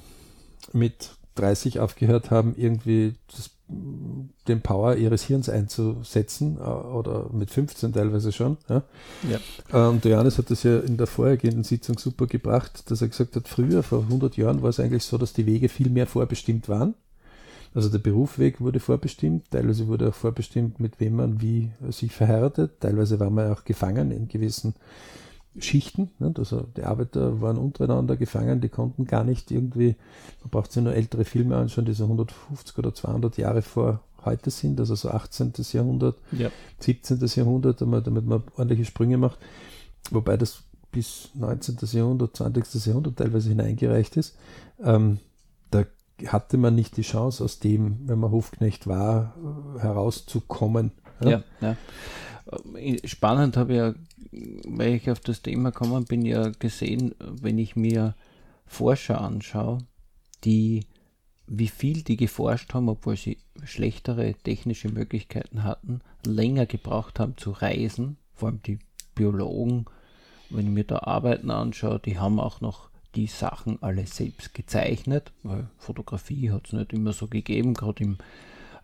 [0.72, 3.50] mit 30 aufgehört haben, irgendwie das,
[4.48, 8.58] den Power ihres Hirns einzusetzen, äh, oder mit 15 teilweise schon.
[8.70, 8.84] Ja.
[9.72, 9.88] ja.
[9.88, 13.48] Und Johannes hat das ja in der vorhergehenden Sitzung super gebracht, dass er gesagt hat,
[13.48, 16.94] früher, vor 100 Jahren, war es eigentlich so, dass die Wege viel mehr vorbestimmt waren.
[17.74, 22.80] Also der Berufsweg wurde vorbestimmt, teilweise wurde auch vorbestimmt, mit wem man wie sich verheiratet,
[22.80, 24.76] teilweise war man auch gefangen in gewissen
[25.58, 26.10] Schichten.
[26.38, 29.96] Also die Arbeiter waren untereinander gefangen, die konnten gar nicht irgendwie,
[30.42, 34.52] man braucht sich nur ältere Filme anschauen, die so 150 oder 200 Jahre vor heute
[34.52, 35.54] sind, also so 18.
[35.72, 36.50] Jahrhundert, ja.
[36.80, 37.20] 17.
[37.36, 39.38] Jahrhundert, damit man ordentliche Sprünge macht.
[40.12, 41.78] Wobei das bis 19.
[41.92, 42.86] Jahrhundert, 20.
[42.86, 44.38] Jahrhundert teilweise hineingereicht ist.
[44.82, 45.20] Ähm,
[46.28, 49.36] hatte man nicht die Chance, aus dem, wenn man Hofknecht war,
[49.80, 50.92] herauszukommen.
[51.22, 51.76] Ja, ja.
[52.82, 52.98] ja.
[53.06, 53.94] Spannend habe ich ja,
[54.68, 58.16] weil ich auf das Thema gekommen bin, ja gesehen, wenn ich mir
[58.66, 59.80] Forscher anschaue,
[60.44, 60.86] die
[61.46, 67.52] wie viel die geforscht haben, obwohl sie schlechtere technische Möglichkeiten hatten, länger gebraucht haben zu
[67.52, 68.80] reisen, vor allem die
[69.14, 69.86] Biologen,
[70.50, 75.32] wenn ich mir da Arbeiten anschaue, die haben auch noch die Sachen alle selbst gezeichnet,
[75.44, 78.18] weil Fotografie hat es nicht immer so gegeben, gerade im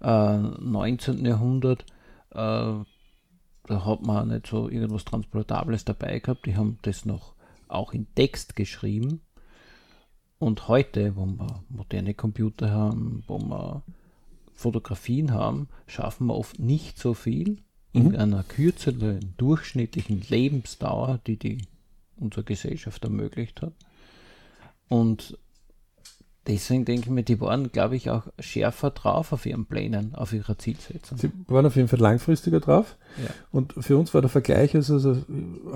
[0.01, 1.25] äh, 19.
[1.25, 1.85] Jahrhundert.
[2.31, 2.83] Äh,
[3.69, 6.45] da hat man nicht so irgendwas Transportables dabei gehabt.
[6.45, 7.33] Die haben das noch
[7.67, 9.21] auch in Text geschrieben.
[10.39, 13.83] Und heute, wo wir moderne Computer haben, wo wir
[14.53, 17.61] Fotografien haben, schaffen wir oft nicht so viel
[17.91, 18.15] in mhm.
[18.15, 21.67] einer kürzeren durchschnittlichen Lebensdauer, die die
[22.15, 23.73] unsere Gesellschaft ermöglicht hat.
[24.89, 25.37] Und
[26.47, 30.33] deswegen denke ich mir, die waren, glaube ich, auch schärfer drauf auf ihren Plänen, auf
[30.33, 31.17] ihrer Zielsetzung.
[31.17, 32.97] Sie waren auf jeden Fall langfristiger drauf.
[33.23, 33.29] Ja.
[33.51, 35.23] Und für uns war der Vergleich, also, also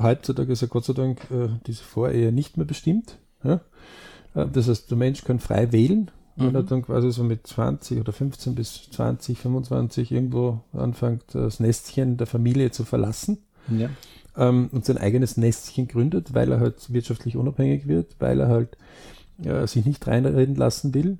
[0.01, 3.19] heutzutage ist ja Gott sei Dank äh, diese Vorehe nicht mehr bestimmt.
[3.43, 3.61] Ja?
[4.33, 6.11] Äh, das heißt, der Mensch kann frei wählen.
[6.35, 6.47] Mhm.
[6.47, 11.59] Wenn er dann quasi so mit 20 oder 15 bis 20, 25 irgendwo anfängt, das
[11.59, 13.37] Nestchen der Familie zu verlassen.
[13.69, 13.89] Ja.
[14.35, 18.77] Ähm, und sein eigenes Nestchen gründet, weil er halt wirtschaftlich unabhängig wird, weil er halt
[19.43, 21.17] äh, sich nicht reinreden lassen will,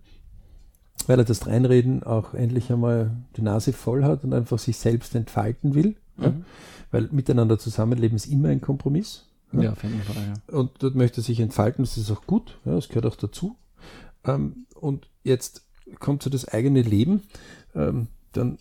[1.08, 5.16] weil er das Reinreden auch endlich einmal die Nase voll hat und einfach sich selbst
[5.16, 5.96] entfalten will.
[6.18, 6.24] Mhm.
[6.24, 6.34] Ja?
[6.92, 9.26] Weil miteinander zusammenleben ist immer ein Kompromiss.
[9.52, 10.16] Ja, auf jeden Fall.
[10.16, 10.58] Ja.
[10.58, 13.56] Und dort möchte er sich entfalten, das ist auch gut, ja, das gehört auch dazu.
[14.26, 15.64] Ähm, und jetzt
[16.00, 17.22] kommt so das eigene Leben,
[17.76, 18.58] ähm, dann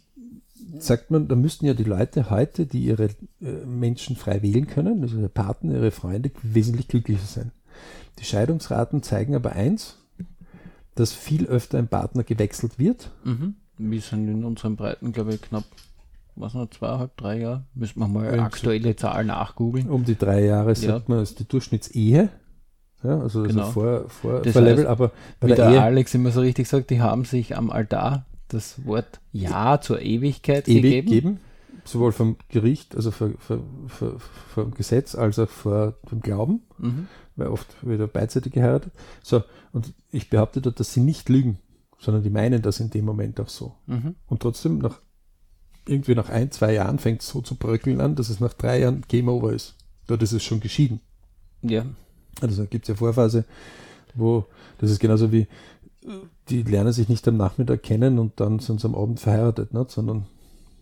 [0.79, 3.05] sagt man, da müssten ja die Leute heute, die ihre
[3.41, 7.53] äh, Menschen frei wählen können, also ihre Partner, ihre Freunde, wesentlich glücklicher sein.
[8.19, 9.99] Die Scheidungsraten zeigen aber eins,
[10.95, 13.11] dass viel öfter ein Partner gewechselt wird.
[13.25, 13.57] Mhm.
[13.79, 15.65] Wir sind in unseren Breiten, glaube ich, knapp
[16.35, 17.65] was noch, zweieinhalb, drei Jahre.
[17.75, 18.41] Müssen wir mal Irgendwie.
[18.41, 19.91] aktuelle Zahlen nachgoogeln.
[19.91, 20.75] Um die drei Jahre, Ja.
[20.75, 22.31] sagt man, ist die Durchschnittsehe.
[23.03, 23.63] Ja, also, Genau.
[23.63, 25.09] also vor, vor, Das vor Level, heißt, aber
[25.41, 28.85] bei Wie der der Alex immer so richtig sagt, die haben sich am Altar das
[28.85, 31.09] Wort Ja zur Ewigkeit ewig gegeben.
[31.11, 31.41] geben,
[31.85, 34.21] sowohl vom Gericht, also vor, vor, vor,
[34.55, 37.07] vom Gesetz, als auch vor dem Glauben, Mhm.
[37.37, 38.93] weil oft wieder beidseitig geheiratet.
[39.23, 41.59] So, und ich behaupte dort, dass sie nicht lügen,
[41.99, 43.75] sondern die meinen das in dem Moment auch so.
[43.87, 44.15] Mhm.
[44.27, 45.01] Und trotzdem, nach
[45.87, 48.79] irgendwie nach ein, zwei Jahren fängt es so zu bröckeln an, dass es nach drei
[48.81, 49.75] Jahren Game Over ist.
[50.07, 51.01] Dort ist es schon geschieden.
[51.63, 51.85] Ja.
[52.41, 53.45] Also da gibt es ja Vorphase,
[54.15, 54.47] wo
[54.79, 55.49] das ist genauso wie,
[56.49, 59.91] die lernen sich nicht am Nachmittag kennen und dann sind sie am Abend verheiratet, nicht?
[59.91, 60.27] sondern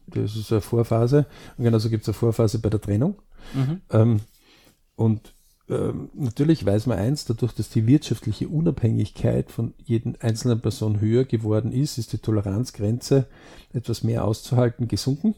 [0.06, 1.26] das ist eine Vorphase.
[1.56, 3.16] Und genauso gibt es eine Vorphase bei der Trennung.
[3.54, 3.80] Mhm.
[3.90, 4.20] Ähm,
[4.96, 5.34] und
[5.68, 11.24] ähm, natürlich weiß man eins, dadurch, dass die wirtschaftliche Unabhängigkeit von jedem einzelnen Person höher
[11.24, 13.26] geworden ist, ist die Toleranzgrenze
[13.72, 15.36] etwas mehr auszuhalten gesunken.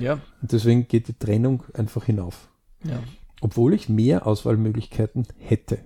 [0.00, 0.14] Ja.
[0.40, 2.48] Und deswegen geht die Trennung einfach hinauf.
[2.84, 3.00] Ja.
[3.40, 5.78] Obwohl ich mehr Auswahlmöglichkeiten hätte.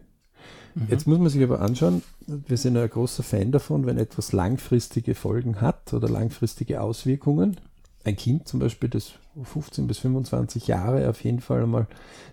[0.77, 0.89] Mhm.
[0.91, 5.15] Jetzt muss man sich aber anschauen, wir sind ein großer Fan davon, wenn etwas langfristige
[5.15, 7.57] Folgen hat oder langfristige Auswirkungen.
[8.05, 9.13] Ein Kind zum Beispiel, das
[9.43, 11.87] 15 bis 25 Jahre auf jeden Fall einmal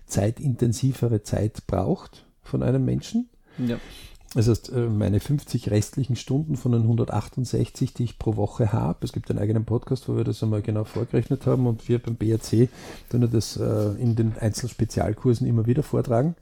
[0.06, 3.30] zeitintensivere Zeit braucht von einem Menschen.
[3.58, 3.78] Ja.
[4.34, 8.98] Das heißt, äh, meine 50 restlichen Stunden von den 168, die ich pro Woche habe,
[9.04, 12.16] es gibt einen eigenen Podcast, wo wir das einmal genau vorgerechnet haben und wir beim
[12.16, 12.68] BRC
[13.08, 16.34] tun ja das äh, in den Einzelspezialkursen immer wieder vortragen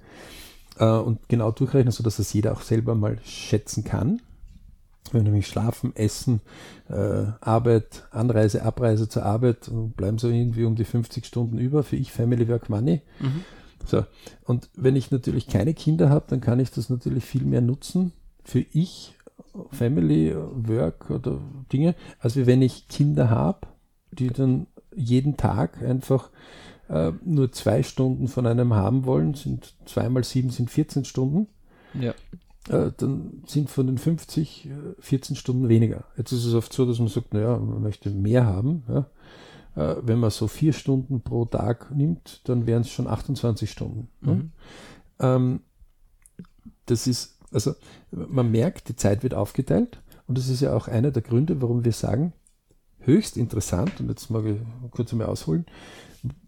[0.79, 4.21] äh, und genau durchrechnen, sodass das jeder auch selber mal schätzen kann.
[5.11, 6.41] Wenn nämlich schlafen, essen,
[6.89, 11.83] äh, Arbeit, Anreise, Abreise zur Arbeit, und bleiben so irgendwie um die 50 Stunden über
[11.83, 13.03] für ich, Family, Work, Money.
[13.21, 13.45] Mhm.
[13.85, 14.05] So,
[14.45, 18.13] und wenn ich natürlich keine Kinder habe, dann kann ich das natürlich viel mehr nutzen
[18.45, 19.15] für ich,
[19.71, 21.41] Family, Work oder
[21.73, 23.67] Dinge, als wenn ich Kinder habe,
[24.13, 26.31] die dann jeden Tag einfach
[26.89, 31.49] äh, nur zwei Stunden von einem haben wollen, sind zweimal sieben sind 14 Stunden,
[31.95, 32.13] Ja.
[32.69, 36.05] äh, dann sind von den 50 äh, 14 Stunden weniger.
[36.17, 38.83] Jetzt ist es oft so, dass man sagt, naja, man möchte mehr haben.
[38.89, 39.07] Ja.
[39.75, 44.09] Äh, wenn man so vier Stunden pro Tag nimmt, dann wären es schon 28 Stunden.
[44.21, 44.35] ne?
[44.35, 44.53] Mhm.
[45.21, 45.61] Ähm,
[46.87, 47.75] das ist, also
[48.11, 51.85] man merkt, die Zeit wird aufgeteilt und das ist ja auch einer der Gründe, warum
[51.85, 52.33] wir sagen,
[53.01, 54.57] höchst interessant, und jetzt mag ich
[54.91, 55.65] kurz einmal ausholen,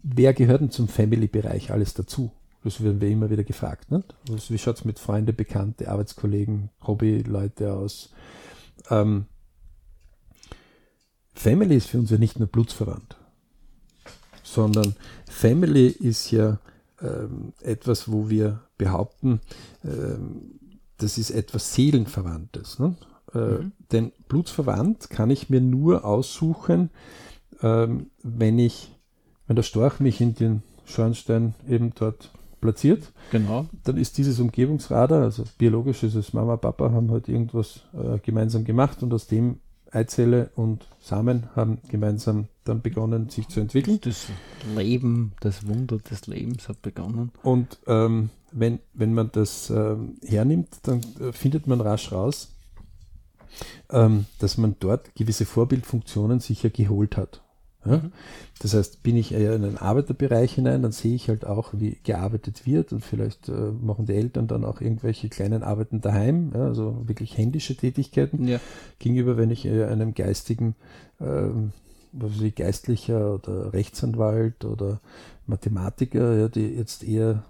[0.03, 2.31] wer gehört denn zum Family-Bereich alles dazu?
[2.63, 3.91] Das werden wir immer wieder gefragt.
[3.91, 4.15] Nicht?
[4.29, 8.11] Also, wie schaut es mit Freunde, Bekannte, Arbeitskollegen, Hobbyleute aus?
[8.89, 9.25] Ähm,
[11.33, 13.17] Family ist für uns ja nicht nur blutsverwandt,
[14.41, 14.95] sondern
[15.29, 16.59] Family ist ja
[17.01, 19.41] ähm, etwas, wo wir behaupten,
[19.83, 20.59] ähm,
[20.97, 22.79] das ist etwas Seelenverwandtes.
[22.79, 22.95] Ne?
[23.33, 23.71] Äh, Mhm.
[23.91, 26.89] Denn blutsverwandt kann ich mir nur aussuchen,
[27.61, 28.94] ähm, wenn ich,
[29.47, 32.31] wenn der Storch mich in den Schornstein eben dort
[32.61, 33.65] platziert, Genau.
[33.83, 38.63] dann ist dieses Umgebungsradar, also biologisch ist es Mama, Papa haben halt irgendwas äh, gemeinsam
[38.63, 39.59] gemacht und aus dem
[39.91, 43.99] Eizelle und Samen haben gemeinsam dann begonnen, sich zu entwickeln.
[44.01, 44.27] Das
[44.75, 47.31] Leben, das Wunder des Lebens hat begonnen.
[47.43, 52.51] Und ähm, wenn, wenn man das ähm, hernimmt, dann äh, findet man rasch raus,
[53.89, 57.41] ähm, dass man dort gewisse Vorbildfunktionen sicher geholt hat.
[57.85, 57.97] Ja?
[57.97, 58.11] Mhm.
[58.61, 61.97] Das heißt, bin ich eher in einen Arbeiterbereich hinein, dann sehe ich halt auch, wie
[62.03, 66.65] gearbeitet wird und vielleicht äh, machen die Eltern dann auch irgendwelche kleinen Arbeiten daheim, ja,
[66.65, 68.59] also wirklich händische Tätigkeiten Ja.
[68.99, 70.75] gegenüber, wenn ich eher einem geistigen,
[71.19, 71.71] ähm,
[72.11, 74.99] was weiß ich, Geistlicher oder Rechtsanwalt oder
[75.47, 77.43] Mathematiker, ja, die jetzt eher,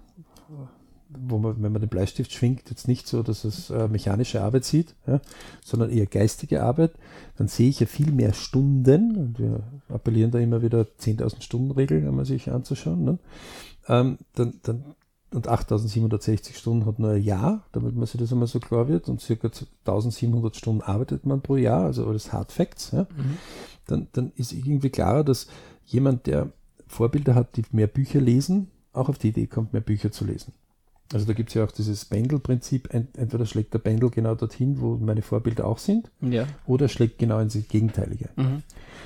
[1.08, 4.64] wo man, wenn man den Bleistift schwingt, jetzt nicht so, dass es äh, mechanische Arbeit
[4.64, 5.20] sieht, ja,
[5.64, 6.92] sondern eher geistige Arbeit,
[7.36, 11.70] dann sehe ich ja viel mehr Stunden und wir appellieren da immer wieder 10.000 Stunden
[11.70, 13.18] Regel, wenn man sich anzuschauen, ne?
[13.88, 14.84] ähm, dann, dann
[15.32, 19.08] und 8760 Stunden hat nur ein Jahr, damit man sich das einmal so klar wird,
[19.08, 19.48] und circa
[19.84, 23.36] 1700 Stunden arbeitet man pro Jahr, also alles Hard Facts, ja, Mhm.
[23.86, 25.48] dann, dann ist irgendwie klarer, dass
[25.84, 26.52] jemand, der
[26.86, 30.52] Vorbilder hat, die mehr Bücher lesen, auch auf die Idee kommt, mehr Bücher zu lesen.
[31.12, 34.80] Also da gibt es ja auch dieses Pendel-Prinzip, Ent- entweder schlägt der Pendel genau dorthin,
[34.80, 36.46] wo meine Vorbilder auch sind, Ja.
[36.66, 38.28] oder schlägt genau ins Gegenteilige.
[38.36, 38.62] Mhm.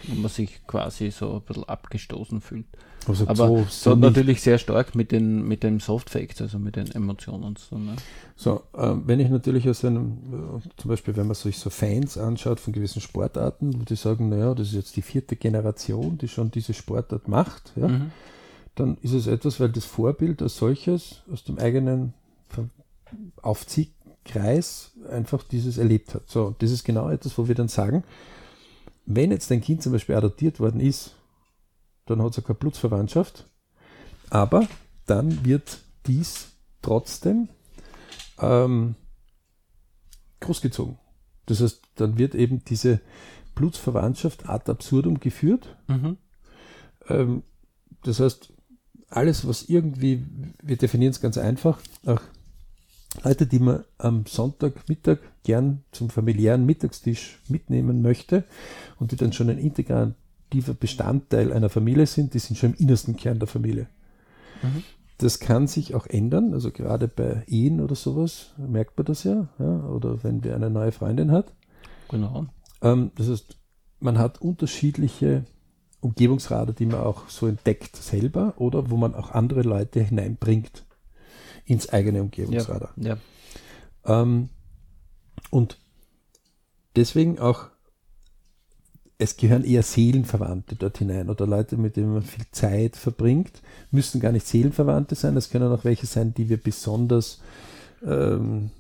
[0.09, 2.65] Wo man sich quasi so ein bisschen abgestoßen fühlt.
[3.07, 6.77] Also Aber so, so, natürlich sehr stark mit den, mit den Soft Facts, also mit
[6.77, 7.57] den Emotionen.
[7.57, 7.97] So, ne?
[8.37, 12.17] So, ähm, wenn ich natürlich aus einem, äh, zum Beispiel, wenn man sich so Fans
[12.19, 16.29] anschaut von gewissen Sportarten, wo die sagen, naja, das ist jetzt die vierte Generation, die
[16.29, 18.11] schon diese Sportart macht, ja, Mhm.
[18.75, 22.15] Dann ist es etwas, weil das Vorbild als solches aus dem eigenen
[23.43, 26.29] Aufziehkreis einfach dieses erlebt hat.
[26.29, 28.05] So, das ist genau etwas, wo wir dann sagen,
[29.07, 31.15] wenn jetzt dein Kind zum Beispiel adoptiert worden ist
[32.11, 33.47] dann hat es keine Blutsverwandtschaft.
[34.31, 34.67] Aber
[35.07, 36.53] dann wird dies
[36.83, 37.49] trotzdem
[38.41, 38.97] ähm,
[40.41, 40.99] großgezogen.
[41.47, 43.01] Das heißt, dann wird eben diese
[43.55, 45.77] Blutsverwandtschaft ad absurdum geführt.
[45.87, 46.17] Mhm.
[47.09, 47.43] Ähm,
[48.03, 48.53] das heißt,
[49.11, 50.25] alles, was irgendwie,
[50.63, 52.21] wir definieren es ganz einfach, auch
[53.25, 58.45] Leute, die man am Sonntagmittag gern zum familiären Mittagstisch mitnehmen möchte
[58.99, 63.17] und die dann schon ein integrativer Bestandteil einer Familie sind, die sind schon im innersten
[63.17, 63.89] Kern der Familie.
[64.63, 64.85] Mhm.
[65.19, 69.49] Das kann sich auch ändern, also gerade bei Ehen oder sowas merkt man das ja,
[69.59, 71.53] ja oder wenn wer eine neue Freundin hat.
[72.09, 72.47] Genau.
[72.81, 73.59] Ähm, das heißt,
[73.99, 75.45] man hat unterschiedliche
[76.01, 80.85] Umgebungsradar, die man auch so entdeckt selber oder wo man auch andere Leute hineinbringt
[81.65, 82.93] ins eigene Umgebungsradar.
[82.97, 83.19] Ja.
[84.05, 84.49] Ähm,
[85.51, 85.79] und
[86.97, 87.67] deswegen auch,
[89.19, 93.61] es gehören eher Seelenverwandte dort hinein oder Leute, mit denen man viel Zeit verbringt,
[93.91, 97.41] müssen gar nicht Seelenverwandte sein, es können auch welche sein, die wir besonders,
[98.03, 98.71] ähm,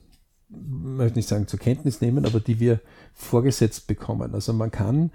[0.48, 2.80] möchte nicht sagen zur Kenntnis nehmen, aber die wir
[3.12, 4.34] vorgesetzt bekommen.
[4.34, 5.12] Also man kann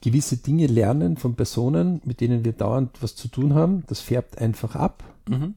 [0.00, 3.84] gewisse Dinge lernen von Personen, mit denen wir dauernd was zu tun haben.
[3.86, 5.04] Das färbt einfach ab.
[5.28, 5.54] Mhm.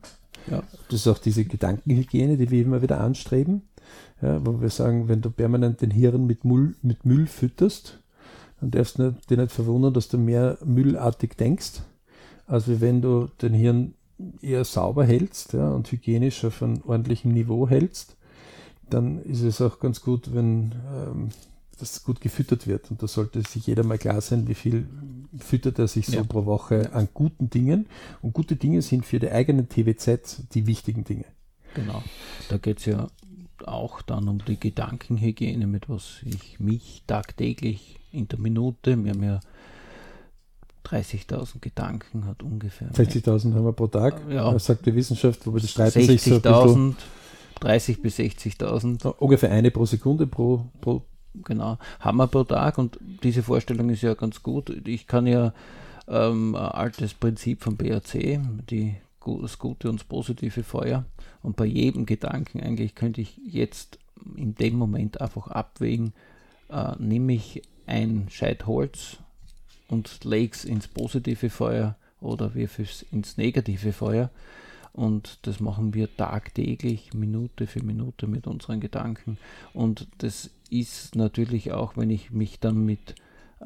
[0.50, 0.64] Ja.
[0.90, 3.64] Das ist auch diese Gedankenhygiene, die wir immer wieder anstreben.
[4.22, 8.00] Ja, wo wir sagen, wenn du permanent den Hirn mit Müll, mit Müll fütterst,
[8.60, 11.82] dann darfst du dir nicht verwundern, dass du mehr müllartig denkst,
[12.48, 13.94] als wenn du den Hirn
[14.42, 18.16] eher sauber hältst ja, und hygienisch auf einem ordentlichen Niveau hältst,
[18.90, 21.30] dann ist es auch ganz gut, wenn ähm,
[21.80, 22.90] das gut gefüttert wird.
[22.92, 24.88] Und da sollte sich jeder mal klar sein, wie viel
[25.38, 26.24] füttert er sich so Ja.
[26.24, 27.88] pro Woche an guten Dingen.
[28.22, 31.26] Und gute Dinge sind für die eigenen TWZ die wichtigen Dinge.
[31.74, 32.04] Genau.
[32.50, 33.08] Da geht es ja
[33.66, 39.24] auch dann um die Gedankenhygiene, mit was ich mich tagtäglich in der Minute, wir haben
[39.24, 39.40] ja
[40.86, 44.58] 30.000 Gedanken, hat ungefähr 60.000 haben wir pro Tag, Ja.
[44.60, 46.92] sagt die Wissenschaft, wobei das streiten sich so ein bisschen.
[46.92, 46.96] 60.000,
[47.62, 51.04] 30 bis 60.000, So, ungefähr eine pro Sekunde pro, pro
[51.44, 54.70] genau, wir pro Tag und diese Vorstellung ist ja ganz gut.
[54.88, 55.54] Ich kann ja
[56.08, 58.96] ähm, ein altes Prinzip vom BAC, die,
[59.42, 61.06] das gute und das positive Feuer
[61.42, 64.00] und bei jedem Gedanken eigentlich könnte ich jetzt
[64.36, 66.14] in dem Moment einfach abwägen,
[66.70, 69.18] äh, nehme ich ein Scheit Holz
[69.88, 74.30] und lege es ins positive Feuer oder wirf es ins negative Feuer.
[74.94, 79.38] Und das machen wir tagtäglich, Minute für Minute mit unseren Gedanken.
[79.74, 83.16] Und das ist natürlich auch, wenn ich mich dann mit,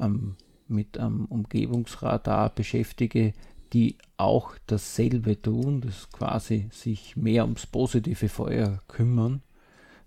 [0.00, 0.36] ähm,
[0.68, 3.34] mit einem Umgebungsradar beschäftige,
[3.74, 9.42] die auch dasselbe tun, das quasi sich mehr ums positive Feuer kümmern,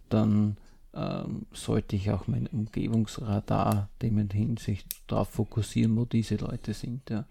[0.09, 0.57] dann
[0.93, 7.09] ähm, sollte ich auch mein Umgebungsradar dem in Hinsicht darauf fokussieren, wo diese Leute sind.
[7.09, 7.25] Ja.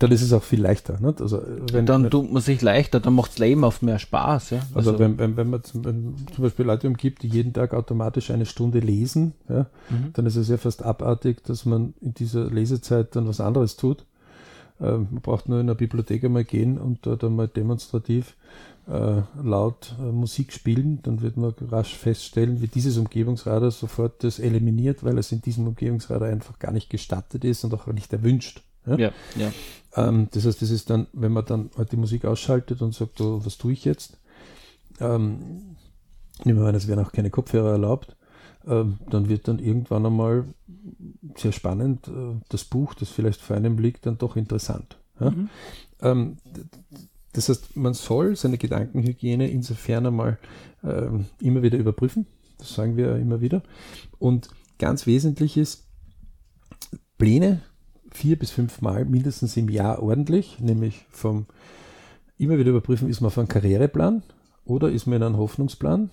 [0.00, 0.98] Dann ist es auch viel leichter.
[0.98, 1.20] Nicht?
[1.20, 4.50] Also, wenn, dann wenn, tut man sich leichter, dann macht das Leben oft mehr Spaß.
[4.50, 4.60] Ja.
[4.74, 8.30] also wenn, wenn, wenn man zum, wenn zum Beispiel Leute umgibt, die jeden Tag automatisch
[8.30, 10.12] eine Stunde lesen, ja, Mhm.
[10.14, 14.04] dann ist es ja fast abartig, dass man in dieser Lesezeit dann was anderes tut.
[14.80, 18.36] Ähm, man braucht nur in eine Bibliothek einmal gehen und dort einmal demonstrativ
[18.88, 24.38] äh, laut äh, Musik spielen, dann wird man rasch feststellen, wie dieses Umgebungsradar sofort das
[24.38, 28.62] eliminiert, weil es in diesem Umgebungsradar einfach gar nicht gestattet ist und auch nicht erwünscht.
[28.90, 28.98] Ja?
[28.98, 29.52] ja, ja.
[29.96, 33.20] Ähm, das heißt, das ist dann, wenn man dann halt die Musik ausschaltet und sagt,
[33.20, 34.18] oh, was tue ich jetzt?
[35.00, 35.76] Ähm,
[36.44, 38.16] nehmen wir an, es wären auch keine Kopfhörer erlaubt,
[38.66, 40.44] ähm, dann wird dann irgendwann einmal
[41.36, 44.98] sehr spannend äh, das Buch, das vielleicht vor einem liegt, dann doch interessant.
[45.18, 45.30] Ja?
[45.30, 45.48] Mhm.
[46.00, 46.36] Ähm,
[47.32, 50.38] das heißt, man soll seine Gedankenhygiene insofern einmal
[50.82, 52.26] ähm, immer wieder überprüfen.
[52.58, 53.62] Das sagen wir immer wieder.
[54.18, 54.48] Und
[54.78, 55.86] ganz wesentlich ist,
[57.18, 57.62] Pläne
[58.10, 61.46] vier bis fünf Mal mindestens im Jahr ordentlich, nämlich vom
[62.38, 64.22] immer wieder überprüfen, ist man auf einem Karriereplan
[64.64, 66.10] oder ist man in einem Hoffnungsplan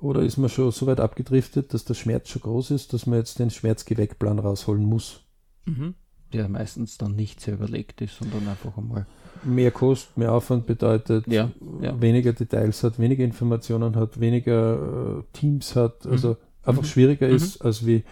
[0.00, 3.18] oder ist man schon so weit abgedriftet, dass der Schmerz schon groß ist, dass man
[3.18, 5.22] jetzt den Schmerzgeweckplan rausholen muss.
[5.66, 5.94] Mhm.
[6.32, 9.06] Der meistens dann nicht sehr überlegt ist, sondern einfach einmal.
[9.44, 12.00] Mehr Kost, mehr Aufwand bedeutet, Ja, ja.
[12.00, 16.86] weniger Details hat, weniger Informationen hat, weniger äh, Teams hat, also einfach Mhm.
[16.86, 17.34] schwieriger Mhm.
[17.34, 18.04] ist, als wie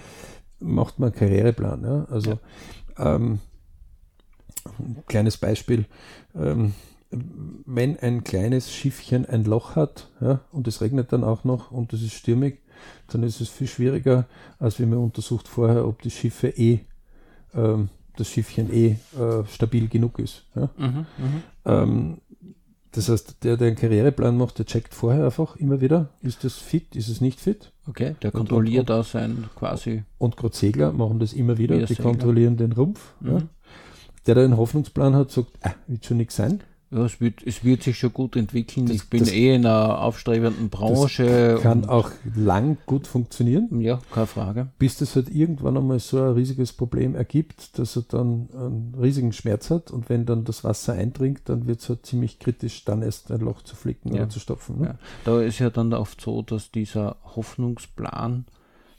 [0.59, 1.83] macht man einen Karriereplan.
[1.85, 2.05] Ja?
[2.11, 2.39] Also
[2.99, 3.41] ähm,
[4.79, 5.87] ein kleines Beispiel,
[6.35, 6.75] ähm,
[7.11, 11.93] wenn ein kleines Schiffchen ein Loch hat ja, und es regnet dann auch noch und
[11.93, 12.59] es ist stürmig,
[13.09, 14.27] dann ist es viel schwieriger,
[14.59, 16.81] als wenn man untersucht vorher, ob die Schiffe eh,
[17.55, 20.45] ähm, das Schiffchen eh äh, stabil genug ist.
[20.55, 20.71] Ja?
[20.77, 21.07] Mhm.
[21.19, 21.43] Mhm.
[21.65, 22.19] Ähm,
[22.97, 26.55] das heißt, der, der einen Karriereplan macht, der checkt vorher einfach immer wieder, ist das
[26.55, 27.71] fit, ist es nicht fit?
[27.87, 30.05] Okay, der kontrolliert da sein quasi.
[30.17, 32.11] Und gerade Segler machen das immer wieder, die Segler.
[32.11, 33.13] kontrollieren den Rumpf.
[33.23, 33.33] Ja.
[33.33, 33.49] Mhm.
[34.27, 36.63] der da einen Hoffnungsplan hat, sagt, ah, wird schon nichts sein.
[36.93, 38.87] Ja, es wird, es wird sich schon gut entwickeln.
[38.87, 41.59] Das- ich bin eh in einer aufstrebenden Branche.
[41.61, 44.69] Kann auch lang gut funktionieren, Ja, keine Frage.
[44.79, 49.33] bis das halt irgendwann einmal so ein riesiges Problem ergibt, dass er dann einen riesigen
[49.33, 53.03] Schmerz hat und wenn dann das Wasser eindringt, dann wird es halt ziemlich kritisch, dann
[53.03, 54.23] erst ein Loch zu flicken Ja.
[54.23, 54.79] oder zu stopfen.
[54.81, 54.87] Ne?
[54.87, 54.95] Ja.
[55.25, 58.45] Da ist ja dann oft so, dass dieser Hoffnungsplan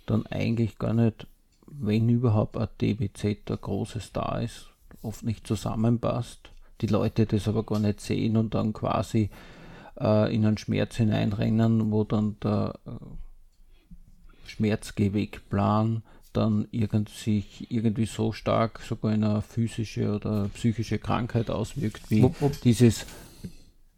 [0.07, 1.25] dann eigentlich gar nicht,
[1.67, 4.67] wenn überhaupt ein DBZ der großes da ist,
[5.01, 6.49] oft nicht zusammenpasst.
[6.81, 9.29] Die Leute das aber gar nicht sehen und dann quasi
[9.99, 12.91] äh, in einen Schmerz hineinrennen, wo dann der äh,
[14.67, 16.03] Schmerzgewegplan
[16.33, 22.23] dann irgend sich irgendwie so stark sogar in eine physische oder psychische Krankheit auswirkt, wie
[22.23, 23.05] Wo- wo- dieses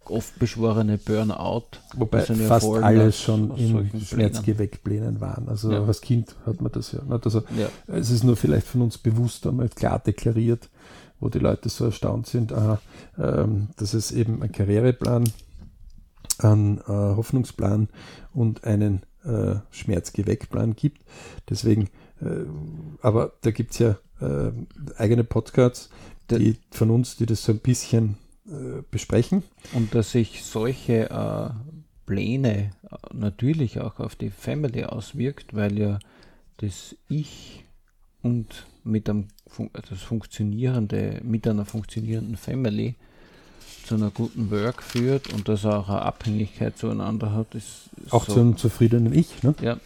[0.06, 1.66] oft beschworene Burnout.
[1.96, 5.50] Wobei ja fast Folgen alles schon in Schmerzgeweckplänen waren.
[5.50, 5.84] Also Ja.
[5.86, 7.02] als Kind hat man das ja.
[7.10, 10.70] Also Ja, es ist nur vielleicht von uns bewusst einmal klar deklariert,
[11.20, 12.80] wo die Leute so erstaunt sind, aha,
[13.18, 15.32] ähm, dass es eben einen Karriereplan,
[16.40, 17.90] einen äh, Hoffnungsplan
[18.34, 21.02] und einen äh, Schmerzgeweckplan gibt.
[21.50, 21.90] Deswegen,
[22.22, 22.46] äh,
[23.02, 24.52] aber da gibt es ja äh,
[24.98, 25.90] eigene Podcasts,
[26.30, 28.18] die von uns, die das so ein bisschen
[28.48, 29.44] äh, besprechen.
[29.74, 31.50] und dass sich solche äh,
[32.06, 36.00] Pläne äh, natürlich auch auf die Family auswirkt, weil ja
[36.58, 37.66] das Ich
[38.22, 42.96] und mit einem fun das funktionierende, mit einer funktionierenden Family
[43.86, 48.34] zu einer guten Work führt und das auch eine Abhängigkeit zueinander hat, ist Auch so-
[48.34, 49.42] zu einem zufriedenen Ich.
[49.44, 49.56] Ne?
[49.62, 49.78] Ja,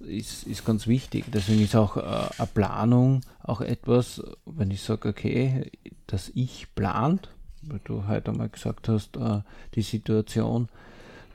[0.00, 1.26] ist, ist ganz wichtig.
[1.32, 2.00] Deswegen ist auch äh,
[2.38, 5.70] eine Planung auch etwas, wenn ich sage, okay,
[6.06, 7.28] dass ich plant,
[7.62, 9.40] weil du heute einmal gesagt hast, äh,
[9.74, 10.68] die Situation,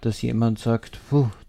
[0.05, 0.99] dass jemand sagt,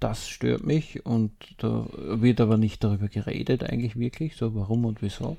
[0.01, 5.03] das stört mich und da wird aber nicht darüber geredet eigentlich wirklich, so warum und
[5.03, 5.37] wieso,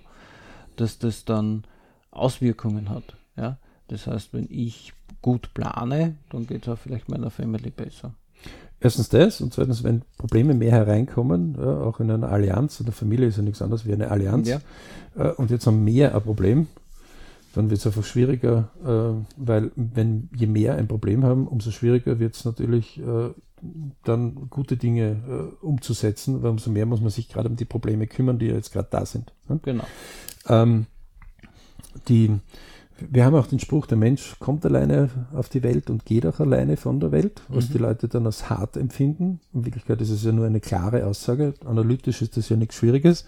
[0.76, 1.63] dass das dann
[2.11, 3.18] Auswirkungen hat.
[3.36, 3.57] Ja?
[3.88, 4.93] Das heißt, wenn ich
[5.24, 8.13] gut plane, dann geht es auch vielleicht meiner Family besser.
[8.80, 13.26] Erstens das und zweitens, wenn Probleme mehr hereinkommen, ja, auch in einer Allianz, eine Familie
[13.28, 14.59] ist ja nichts anderes wie eine Allianz, Ja.
[15.18, 16.68] äh, und jetzt haben mehr ein Problem,
[17.53, 22.19] dann wird es einfach schwieriger, äh, weil wenn je mehr ein Problem haben, umso schwieriger
[22.19, 23.29] wird es natürlich äh,
[24.03, 28.05] dann gute Dinge äh, umzusetzen, weil umso mehr muss man sich gerade um die Probleme
[28.05, 29.33] kümmern, die ja jetzt gerade da sind.
[29.49, 29.59] Ne?
[29.63, 29.83] Genau.
[30.47, 30.85] Ähm,
[32.07, 32.39] die,
[32.99, 36.39] wir haben auch den Spruch, der Mensch kommt alleine auf die Welt und geht auch
[36.39, 37.73] alleine von der Welt, was Mhm.
[37.73, 39.39] die Leute dann als hart empfinden.
[39.53, 41.55] In Wirklichkeit ist es ja nur eine klare Aussage.
[41.65, 43.25] Analytisch ist das ja nichts Schwieriges.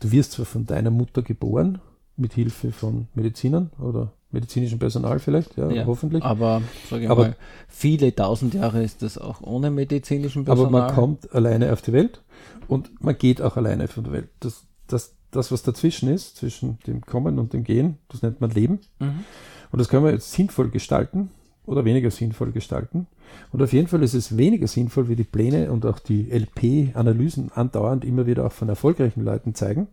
[0.00, 1.78] Du wirst zwar von deiner Mutter geboren,
[2.20, 6.22] mit Hilfe von Medizinern oder medizinischem Personal vielleicht, ja, Ja, hoffentlich.
[6.22, 6.62] Aber,
[7.08, 7.36] Aber- mal,
[7.68, 10.68] viele tausend Jahre ist das auch ohne medizinischen Personal.
[10.68, 12.22] Aber man kommt alleine auf die Welt
[12.68, 14.28] und man geht auch alleine von der Welt.
[14.40, 18.50] Das, das, das, was dazwischen ist, zwischen dem Kommen und dem Gehen, das nennt man
[18.50, 18.80] Leben.
[19.00, 19.24] Mhm.
[19.72, 21.30] Und das können wir jetzt sinnvoll gestalten
[21.66, 23.06] oder weniger sinnvoll gestalten.
[23.52, 27.52] Und auf jeden Fall ist es weniger sinnvoll, wie die Pläne und auch die LP-Analysen
[27.52, 29.86] andauernd immer wieder auch von erfolgreichen Leuten zeigen.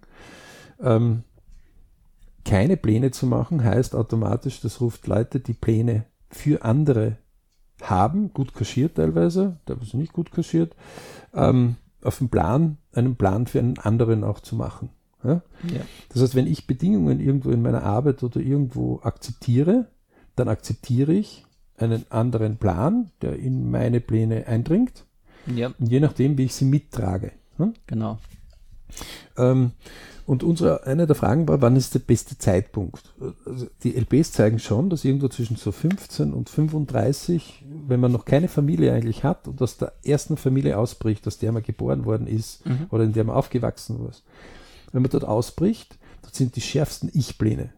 [0.82, 1.24] Ähm,
[2.48, 7.18] keine Pläne zu machen heißt automatisch, das ruft Leute, die Pläne für andere
[7.82, 10.76] haben, gut kaschiert teilweise, teilweise nicht gut kaschiert,
[11.34, 14.90] ähm, auf den Plan, einen Plan für einen anderen auch zu machen.
[15.24, 15.42] Ja?
[15.64, 15.82] Ja.
[16.10, 19.88] Das heißt, wenn ich Bedingungen irgendwo in meiner Arbeit oder irgendwo akzeptiere,
[20.36, 21.46] dann akzeptiere ich
[21.78, 25.06] einen anderen Plan, der in meine Pläne eindringt,
[25.54, 27.32] ja, und je nachdem, wie ich sie mittrage.
[27.58, 27.74] ne?
[27.86, 28.20] genau.
[29.38, 29.72] Ähm,
[30.28, 33.16] und unsere, eine der Fragen war, wann ist der beste Zeitpunkt?
[33.46, 38.26] Also die LPs zeigen schon, dass irgendwo zwischen so 15 und 35, wenn man noch
[38.26, 42.28] keine Familie eigentlich hat und aus der ersten Familie ausbricht, aus der man geboren worden
[42.28, 42.88] ist Mhm.
[42.92, 44.24] oder in der man aufgewachsen ist,
[44.92, 47.70] wenn man dort ausbricht, das sind die schärfsten Ich-Pläne.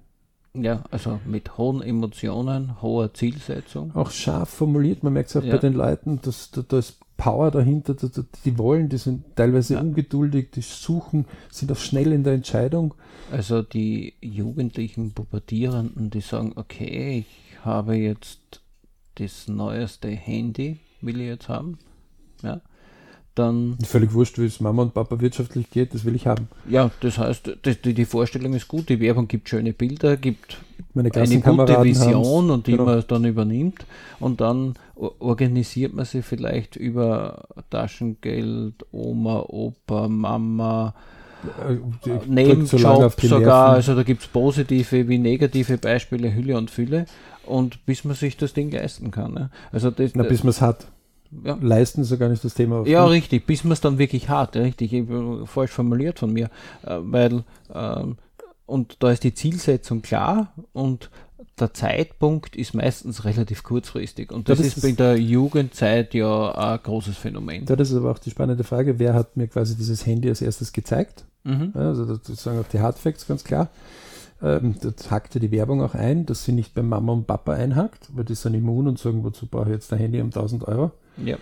[0.56, 3.95] Ja, also mit hohen Emotionen, hoher Zielsetzung.
[3.95, 5.52] Auch scharf formuliert, man merkt es auch Ja.
[5.54, 9.36] bei den Leuten, dass da, da ist Power dahinter, da, da, die wollen, die sind
[9.36, 9.82] teilweise Ja.
[9.82, 12.93] ungeduldig, die suchen, sind auch schnell in der Entscheidung.
[13.32, 18.61] Also die jugendlichen Pubertierenden, die sagen, okay, ich habe jetzt
[19.15, 21.78] das neueste Handy, will ich jetzt haben.
[22.41, 22.61] Ja.
[23.36, 26.47] Dann, Völlig wurscht, wie es Mama und Papa wirtschaftlich geht, das will ich haben.
[26.70, 30.57] ja, das heißt, das, die, die Vorstellung ist gut, die Werbung gibt schöne Bilder, gibt
[30.95, 32.51] eine gute Vision haben's.
[32.51, 32.86] und die Genau.
[32.86, 33.86] man dann übernimmt
[34.20, 34.74] und dann
[35.20, 40.93] organisiert man sie vielleicht über Taschengeld, Oma, Opa, Mama,
[41.66, 41.78] Äh,
[42.28, 47.06] Nebenjob so sogar, also da gibt es positive wie negative Beispiele, Hülle und Fülle
[47.45, 49.34] und bis man sich das Ding leisten kann.
[49.36, 49.50] Ne?
[49.72, 50.88] Also das, Na, bis man es hat.
[51.45, 52.86] ja, Leisten ist ja gar nicht das Thema.
[52.86, 55.06] ja, richtig, bis man es dann wirklich hat, richtig, ich-
[55.45, 56.50] falsch formuliert von mir,
[56.86, 58.18] äh, weil ähm,
[58.70, 61.09] und da ist die Zielsetzung klar und
[61.59, 64.32] der Zeitpunkt ist meistens relativ kurzfristig.
[64.32, 67.65] Und das, Ja, ist das ist- bei der Jugendzeit ja ein großes Phänomen.
[67.67, 70.41] Ja, das ist aber auch die spannende Frage, wer hat mir quasi dieses Handy als
[70.41, 71.26] erstes gezeigt?
[71.43, 71.72] Mhm.
[71.74, 73.70] Also das sagen auch die Hardfacts ganz klar.
[74.41, 78.07] Ähm, das hackte die Werbung auch ein, dass sie nicht bei Mama und Papa einhackt,
[78.15, 80.91] weil die sind immun und sagen, wozu brauche ich jetzt ein Handy um 1000 Euro?
[81.17, 81.36] Ja.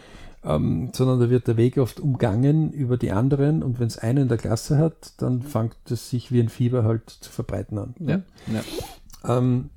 [0.48, 4.24] Ähm, sondern da wird der Weg oft umgangen über die anderen und wenn es einen
[4.24, 7.95] in der Klasse hat, dann fängt es sich wie ein Fieber halt zu verbreiten an.
[8.00, 8.22] Ja.
[8.48, 9.38] Ja.
[9.38, 9.70] Ähm,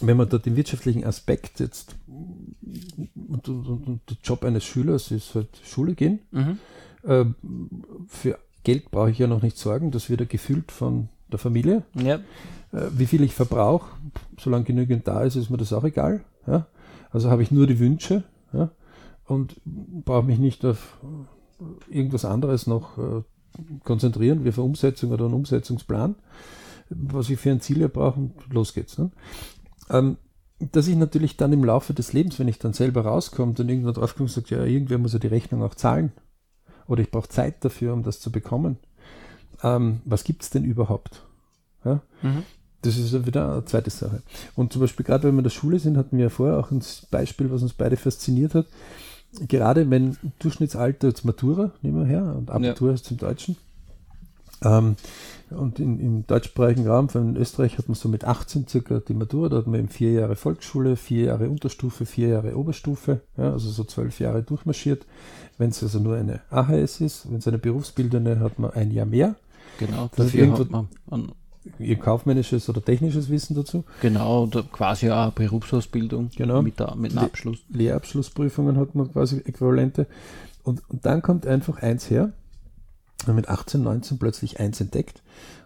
[0.00, 5.10] wenn man da den wirtschaftlichen Aspekt jetzt und, und, und, und der Job eines Schülers
[5.10, 6.20] ist halt Schule gehen.
[6.30, 6.58] Mhm.
[7.04, 7.34] Ähm,
[8.06, 11.82] für Geld brauche ich ja noch nicht sorgen, das wird ja gefüllt von der Familie.
[11.94, 12.14] Ja.
[12.72, 13.90] Äh, wie viel ich verbrauche,
[14.38, 16.24] solange genügend da ist, ist mir das auch egal.
[16.46, 16.66] Ja?
[17.10, 18.70] Also habe ich nur die Wünsche ja?
[19.28, 20.98] Und brauche mich nicht auf
[21.88, 23.22] irgendwas anderes noch äh,
[23.84, 26.14] konzentrieren, wie für Umsetzung oder einen Umsetzungsplan,
[26.90, 28.98] was ich für ein Ziel brauche und los geht's.
[28.98, 29.10] Ne?
[29.90, 30.16] Ähm,
[30.72, 33.94] dass ich natürlich dann im Laufe des Lebens, wenn ich dann selber rauskomme, dann irgendwann
[33.94, 36.12] draufkomme und sage, ja, irgendwer muss ja die Rechnung auch zahlen.
[36.86, 38.78] Oder ich brauche Zeit dafür, um das zu bekommen.
[39.62, 41.22] Ähm, was gibt's denn überhaupt?
[41.84, 42.00] Ja?
[42.22, 42.42] Mhm.
[42.82, 44.22] Das ist ja wieder eine zweite Sache.
[44.54, 46.70] Und zum Beispiel, gerade wenn wir in der Schule sind, hatten wir ja vorher auch
[46.70, 48.66] ein Beispiel, was uns beide fasziniert hat.
[49.32, 53.56] Gerade wenn Durchschnittsalter jetzt Matura, nehmen wir her, und Abitur ist im Deutschen.
[54.62, 54.96] Ähm,
[55.50, 59.48] und in, im deutschsprachigen Raum von Österreich hat man so mit 18 circa die Matura,
[59.48, 63.70] da hat man eben vier Jahre Volksschule, vier Jahre Unterstufe, vier Jahre Oberstufe, ja, also
[63.70, 65.06] so zwölf Jahre durchmarschiert.
[65.56, 69.06] Wenn es also nur eine AHS ist, wenn es eine berufsbildende, hat man ein Jahr
[69.06, 69.36] mehr.
[69.78, 70.10] Genau.
[70.16, 71.32] Das ist Dafür hat man ein,
[71.78, 73.84] Ihr kaufmännisches oder technisches Wissen dazu.
[74.00, 76.62] genau quasi auch eine Berufsausbildung Genau.
[76.62, 77.58] mit, der, mit einem Le- Abschluss.
[77.68, 80.06] Lehrabschlussprüfungen hat man quasi Äquivalente.
[80.62, 82.32] Und, und dann kommt einfach eins her,
[83.26, 85.22] mit 18, 19 plötzlich eins entdeckt.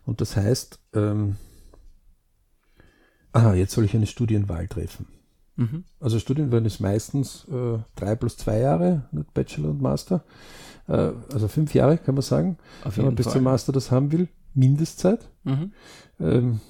[0.07, 1.37] Und das heißt, ähm,
[3.33, 5.07] aha, jetzt soll ich eine Studienwahl treffen.
[5.57, 5.85] Mhm.
[6.01, 10.25] Also Studienwahl ist meistens äh, drei plus zwei Jahre, nicht Bachelor und Master.
[10.89, 13.35] Äh, also fünf Jahre kann man sagen, Auf wenn man bis Fall.
[13.35, 14.29] zum Master das haben will.
[14.55, 15.29] Mindestzeit.
[15.45, 15.73] Mhm.
[16.21, 16.61] Ähm,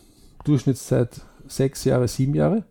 [0.44, 2.64] Durchschnittszeit sechs Jahre, sieben Jahre.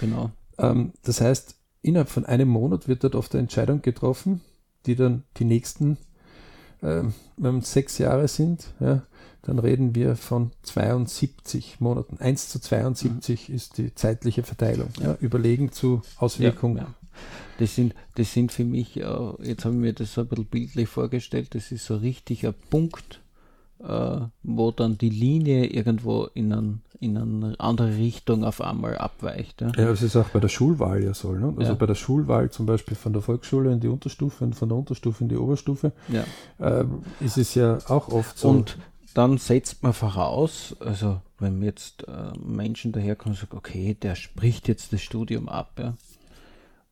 [0.00, 0.30] Genau.
[0.58, 4.40] Ähm, das heißt, innerhalb von einem Monat wird dort oft eine Entscheidung getroffen,
[4.86, 5.98] die dann die nächsten,
[6.82, 9.02] ähm, wenn es sechs Jahre sind, ja,
[9.42, 12.18] dann reden wir von 72 Monaten.
[12.18, 14.90] 1 zu 72 ist die zeitliche Verteilung.
[15.00, 16.78] Ja, überlegen zu Auswirkungen.
[16.78, 16.94] Ja, ja.
[17.58, 20.46] Das sind, das sind für mich, äh, jetzt habe ich mir das so ein bisschen
[20.46, 23.20] bildlich vorgestellt, das ist so richtig ein Punkt,
[23.82, 29.60] äh, wo dann die Linie irgendwo in, ein, in eine andere Richtung auf einmal abweicht.
[29.60, 29.68] Ja.
[29.76, 31.32] Ja, das ist auch bei der Schulwahl ja so.
[31.32, 31.54] Ne?
[31.56, 31.74] Also Ja.
[31.74, 35.22] bei der Schulwahl zum Beispiel von der Volksschule in die Unterstufe und von der Unterstufe
[35.24, 36.24] in die Oberstufe Ja.
[36.60, 38.48] ähm, ist es ja auch oft so.
[38.48, 38.78] Und
[39.14, 44.68] dann setzt man voraus, also wenn jetzt äh, Menschen daherkommen und sagen, okay, der spricht
[44.68, 45.94] jetzt das Studium ab, ja,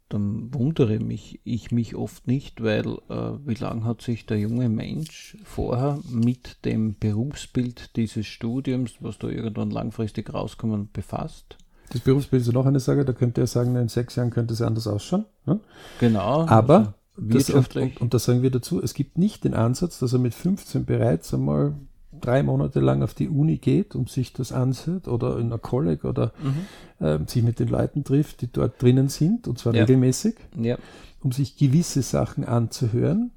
[0.09, 4.69] dann wundere mich ich mich oft nicht, weil äh, wie lange hat sich der junge
[4.69, 11.57] Mensch vorher mit dem Berufsbild dieses Studiums, was da irgendwann langfristig rauskommt, befasst?
[11.91, 14.63] das Berufsbild ist noch eine Sache, da könnte er sagen, in sechs Jahren könnte es
[14.63, 15.25] anders ausschauen.
[15.45, 15.61] Ne?
[16.01, 16.47] Genau.
[16.47, 20.13] Aber also Das, und, und das sagen wir dazu, es gibt nicht den Ansatz, dass
[20.13, 21.75] er mit 15 bereits einmal
[22.21, 26.05] drei Monate lang auf die Uni geht, um sich das ansieht oder in einer Kolleg
[26.05, 26.67] oder mhm.
[27.07, 29.83] ähm, sich mit den Leuten trifft, die dort drinnen sind, und zwar Ja.
[29.83, 30.77] regelmäßig, Ja.
[31.21, 33.33] um sich gewisse Sachen anzuhören,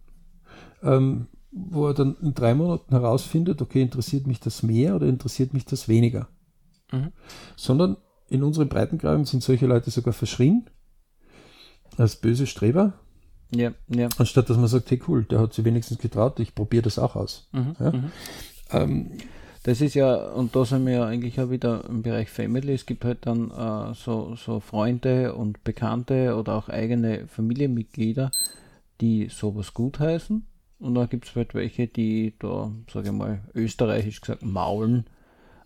[0.83, 5.53] ähm, wo er dann in drei Monaten herausfindet, okay, interessiert mich das mehr oder interessiert
[5.53, 6.27] mich das weniger.
[6.91, 7.11] Mhm.
[7.55, 7.97] Sondern
[8.29, 10.69] in unseren Breitengraden sind solche Leute sogar verschrien
[11.97, 12.93] als böse Streber,
[13.53, 13.71] Ja.
[13.87, 14.09] Ja.
[14.17, 17.15] anstatt dass man sagt, hey cool, der hat sich wenigstens getraut, ich probiere das auch
[17.15, 17.49] aus.
[17.51, 17.75] Mhm.
[17.79, 17.93] Ja.
[18.71, 19.11] Ähm,
[19.63, 22.73] Das ist ja, und da sind wir ja eigentlich auch wieder im Bereich Family.
[22.73, 28.31] Es gibt halt dann äh, so, so Freunde und Bekannte oder auch eigene Familienmitglieder,
[29.01, 30.45] die sowas gutheißen.
[30.79, 35.05] Und dann gibt es halt welche, die da, sage ich mal, österreichisch gesagt, maulen,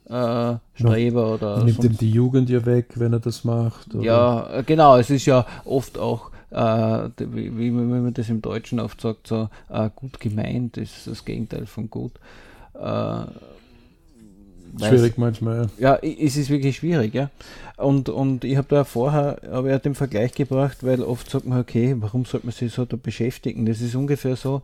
[0.05, 3.93] äh, Streber oder nimmt ihm die Jugend ja weg, wenn er das macht.
[3.93, 8.41] oder- ja, äh, genau, es ist ja oft auch, äh, wie, wie man das im
[8.41, 12.13] Deutschen oft sagt, so äh, gut gemeint ist das Gegenteil von gut.
[12.73, 13.25] Äh,
[14.79, 15.69] Schwierig manchmal.
[15.77, 15.97] Ja.
[15.97, 17.29] es ist wirklich schwierig, ja.
[17.77, 21.59] Und, und ich habe da vorher aber ja den Vergleich gebracht, weil oft sagt man,
[21.59, 23.65] okay, warum sollte man sich so da beschäftigen?
[23.65, 24.63] Das ist ungefähr so,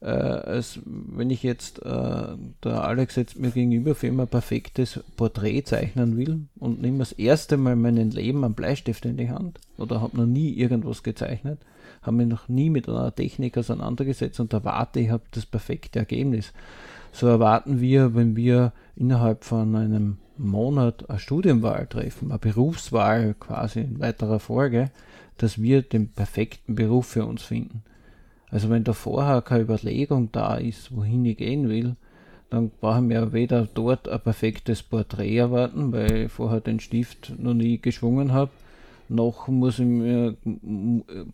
[0.00, 2.28] äh, als wenn ich jetzt, äh,
[2.64, 7.12] der Alex jetzt mir gegenüber für immer ein perfektes Porträt zeichnen will und nehme das
[7.12, 11.60] erste Mal meinen Leben einen Bleistift in die Hand oder habe noch nie irgendwas gezeichnet,
[12.02, 16.52] habe mich noch nie mit einer Technik auseinandergesetzt und erwarte, ich habe das perfekte Ergebnis.
[17.12, 23.80] So erwarten wir, wenn wir innerhalb von einem Monat eine Studienwahl treffen, eine Berufswahl quasi
[23.80, 24.90] in weiterer Folge,
[25.36, 27.82] dass wir den perfekten Beruf für uns finden.
[28.50, 31.96] Also wenn da vorher keine Überlegung da ist, wohin ich gehen will,
[32.50, 37.54] dann brauchen wir weder dort ein perfektes Porträt erwarten, weil ich vorher den Stift noch
[37.54, 38.50] nie geschwungen habe,
[39.08, 40.36] noch muss ich mir,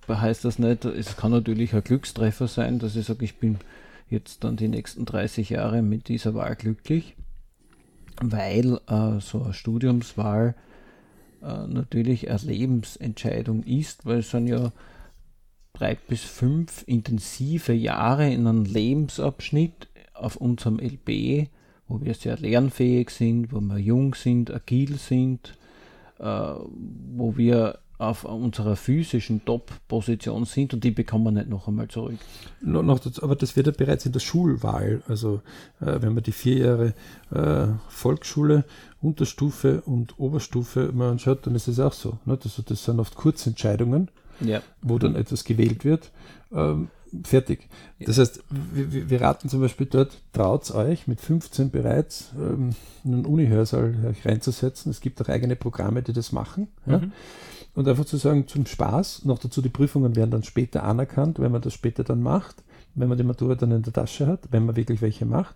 [0.08, 3.58] heißt das nicht, es kann natürlich ein Glückstreffer sein, dass ich sage, ich bin
[4.08, 7.16] jetzt dann die nächsten 30 Jahre mit dieser Wahl glücklich,
[8.22, 10.54] weil äh, so eine Studiumswahl
[11.42, 14.72] äh, natürlich eine Lebensentscheidung ist, weil es sind ja
[15.72, 21.48] drei bis fünf intensive Jahre in einem Lebensabschnitt auf unserem LB,
[21.88, 25.58] wo wir sehr lernfähig sind, wo wir jung sind, agil sind,
[26.18, 31.88] äh, wo wir auf unserer physischen Top-Position sind und die bekommen wir nicht noch einmal
[31.88, 32.18] zurück.
[32.60, 35.40] No, noch dazu, aber das wird ja bereits in der Schulwahl, also
[35.80, 36.94] äh, wenn man die vier Jahre
[37.30, 38.64] äh, Volksschule,
[39.00, 42.18] Unterstufe und Oberstufe mal anschaut, dann ist es auch so.
[42.24, 42.38] Ne?
[42.42, 44.60] Also das sind oft Kurzentscheidungen, ja.
[44.82, 46.10] wo dann etwas gewählt wird.
[46.52, 46.88] Ähm,
[47.24, 47.68] fertig.
[47.98, 48.06] Ja.
[48.06, 52.70] Das heißt, wir, wir, raten zum Beispiel dort, traut euch mit 15 bereits ähm,
[53.04, 54.90] einen Uni-Hörsaal reinzusetzen.
[54.90, 56.68] Es gibt auch eigene Programme, die das machen.
[56.84, 56.92] Mhm.
[56.92, 57.02] Ja?
[57.76, 61.52] Und einfach zu sagen, zum Spaß, noch dazu die Prüfungen werden dann später anerkannt, wenn
[61.52, 62.64] man das später dann macht,
[62.94, 65.54] wenn man die Matura dann in der Tasche hat, wenn man wirklich welche macht.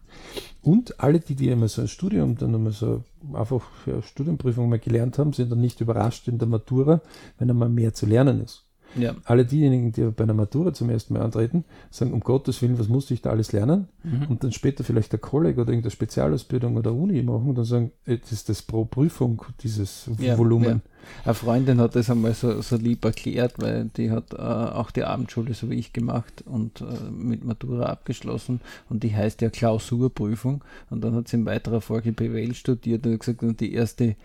[0.60, 4.78] Und alle, die, die einmal so ein Studium, dann einmal so einfach ja, Studienprüfung mal
[4.78, 7.00] gelernt haben, sind dann nicht überrascht in der Matura,
[7.38, 8.69] wenn einmal mehr zu lernen ist.
[8.96, 9.14] Ja.
[9.24, 12.88] Alle diejenigen, die bei einer Matura zum ersten Mal antreten, sagen, um Gottes Willen, was
[12.88, 13.88] muss ich da alles lernen?
[14.02, 14.26] Mhm.
[14.28, 17.92] Und dann später vielleicht der Kolleg oder irgendeine Spezialausbildung oder Uni machen und dann sagen,
[18.04, 20.82] das ist das pro Prüfung, dieses ja, Volumen.
[20.84, 20.90] Ja.
[21.24, 25.04] Eine Freundin hat das einmal so, so lieb erklärt, weil die hat äh, auch die
[25.04, 30.62] Abendschule so wie ich gemacht und äh, mit Matura abgeschlossen und die heißt ja Klausurprüfung
[30.90, 34.16] und dann hat sie in weiterer Folge BWL studiert und gesagt, und die erste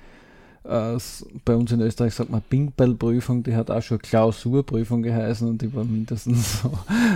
[0.68, 0.98] äh,
[1.44, 5.74] bei uns in Österreich sagt man Pingball-Prüfung, die hat auch schon Klausurprüfung geheißen und die
[5.74, 6.72] war mindestens so.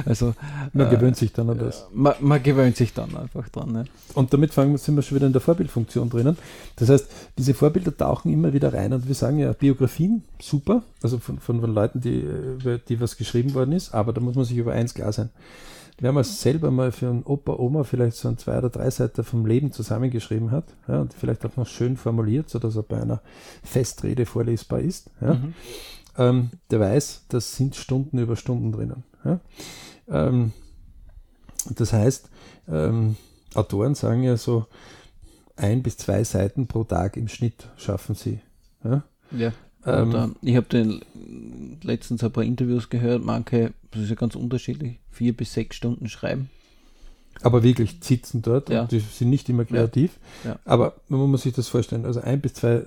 [0.06, 0.34] Also,
[0.74, 1.88] man äh, gewöhnt sich dann an das.
[1.94, 3.76] Man, man, gewöhnt sich dann einfach dran.
[3.76, 3.84] Ja.
[4.14, 6.38] Und damit fangen wir, sind wir schon wieder in der Vorbildfunktion drinnen.
[6.76, 11.18] Das heißt, diese Vorbilder tauchen immer wieder rein und wir sagen ja, Biografien, super, also
[11.20, 14.46] von, von, von Leuten, die, über die was geschrieben worden ist, aber da muss man
[14.46, 15.30] sich über eins klar sein
[16.02, 19.24] wenn man selber mal für einen Opa, Oma vielleicht so ein zwei oder drei Seiten
[19.24, 23.22] vom Leben zusammengeschrieben hat ja, und vielleicht auch noch schön formuliert, sodass er bei einer
[23.64, 25.54] Festrede vorlesbar ist, ja, mhm.
[26.18, 29.04] ähm, der weiß, das sind Stunden über Stunden drinnen.
[29.26, 29.40] Ja.
[30.08, 30.54] Ähm,
[31.70, 32.30] das heißt,
[32.70, 33.16] ähm,
[33.54, 34.66] Autoren sagen ja so,
[35.56, 38.40] ein bis zwei Seiten pro Tag im Schnitt schaffen sie.
[38.84, 39.04] Ja.
[39.32, 39.52] ja.
[39.90, 41.00] Ähm, ich habe
[41.84, 46.08] letztens ein paar Interviews gehört, manche, das ist ja ganz unterschiedlich, vier bis sechs Stunden
[46.10, 46.50] schreiben.
[47.42, 48.82] Aber wirklich sitzen dort ja.
[48.82, 50.20] und die sind nicht immer kreativ.
[50.44, 50.52] Ja.
[50.52, 50.60] Ja.
[50.66, 52.86] Aber man muss sich das vorstellen, also ein bis zwei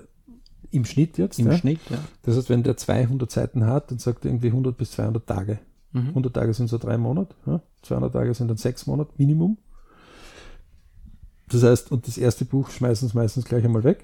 [0.71, 1.39] im Schnitt jetzt.
[1.39, 1.99] Im Schnitt, ja.
[2.23, 5.59] Das heißt, wenn der 200 Seiten hat, dann sagt er irgendwie 100 bis 200 Tage.
[5.91, 6.09] Mhm.
[6.09, 7.35] 100 Tage sind so drei Monate,
[7.83, 9.57] 200 Tage sind dann sechs Monate Minimum.
[11.49, 14.03] Das heißt, und das erste Buch schmeißen sie meistens gleich einmal weg.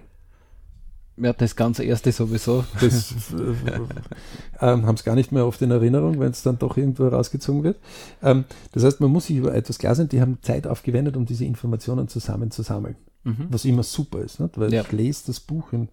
[1.22, 2.64] Ja, das ganze erste sowieso.
[2.80, 6.78] Das äh, ähm, haben es gar nicht mehr oft in Erinnerung, wenn es dann doch
[6.78, 7.78] irgendwo rausgezogen wird.
[8.22, 11.26] Ähm, das heißt, man muss sich über etwas klar sein, die haben Zeit aufgewendet, um
[11.26, 12.96] diese Informationen zusammenzusammeln.
[13.24, 13.48] Mhm.
[13.50, 14.58] Was immer super ist, nicht?
[14.58, 14.82] weil ja.
[14.82, 15.90] ich lese das Buch in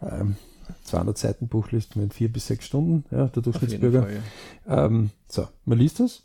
[0.00, 0.36] ähm,
[0.84, 4.02] 200 Seiten Buch liest man in vier bis sechs Stunden, ja, der Durchschnittsbürger.
[4.02, 4.20] Fall,
[4.66, 4.86] ja.
[4.86, 6.22] ähm, so, man liest das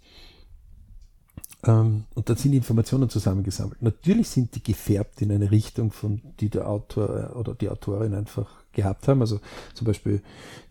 [1.66, 3.82] ähm, und dann sind die Informationen zusammengesammelt.
[3.82, 8.14] Natürlich sind die gefärbt in eine Richtung, von die der Autor äh, oder die Autorin
[8.14, 9.22] einfach gehabt haben.
[9.22, 9.40] Also
[9.74, 10.22] zum Beispiel,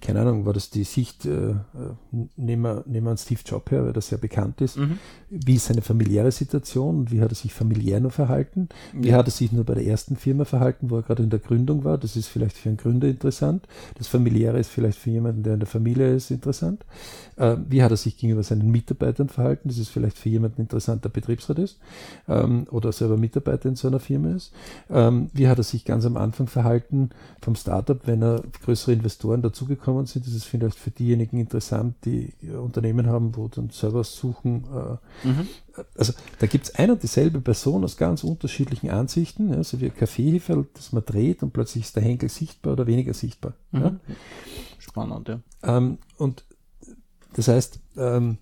[0.01, 1.55] keine Ahnung, war das die Sicht, äh,
[2.37, 4.77] nehmen, wir, nehmen wir an Steve Jobs her, weil das sehr bekannt ist.
[4.77, 4.99] Mhm.
[5.29, 8.69] Wie ist seine familiäre Situation und wie hat er sich familiär nur verhalten?
[8.93, 9.17] Wie ja.
[9.17, 11.85] hat er sich nur bei der ersten Firma verhalten, wo er gerade in der Gründung
[11.85, 11.99] war?
[11.99, 13.67] Das ist vielleicht für einen Gründer interessant.
[13.99, 16.85] Das familiäre ist vielleicht für jemanden, der in der Familie ist, interessant.
[17.37, 19.69] Äh, wie hat er sich gegenüber seinen Mitarbeitern verhalten?
[19.69, 21.79] Das ist vielleicht für jemanden interessant, der Betriebsrat ist
[22.29, 24.53] ähm, oder selber Mitarbeiter in so einer Firma ist.
[24.91, 27.96] Ähm, wie hat er sich ganz am Anfang verhalten vom Startup?
[27.97, 33.07] Habe, wenn er größere Investoren dazugekommen sind, ist es vielleicht für diejenigen interessant, die Unternehmen
[33.07, 34.65] haben, wo dann selber suchen.
[35.25, 35.49] Äh, mhm.
[35.97, 39.87] Also da gibt es ein und dieselbe Person aus ganz unterschiedlichen Ansichten, ja, so wie
[39.87, 43.55] ein Kaffeeheferl, das man dreht und plötzlich ist der Henkel sichtbar oder weniger sichtbar.
[43.73, 43.81] Mhm.
[43.81, 43.97] Ja.
[44.79, 45.41] Spannend, ja.
[45.63, 46.45] Ähm, und
[47.35, 48.39] das heißt, ähm,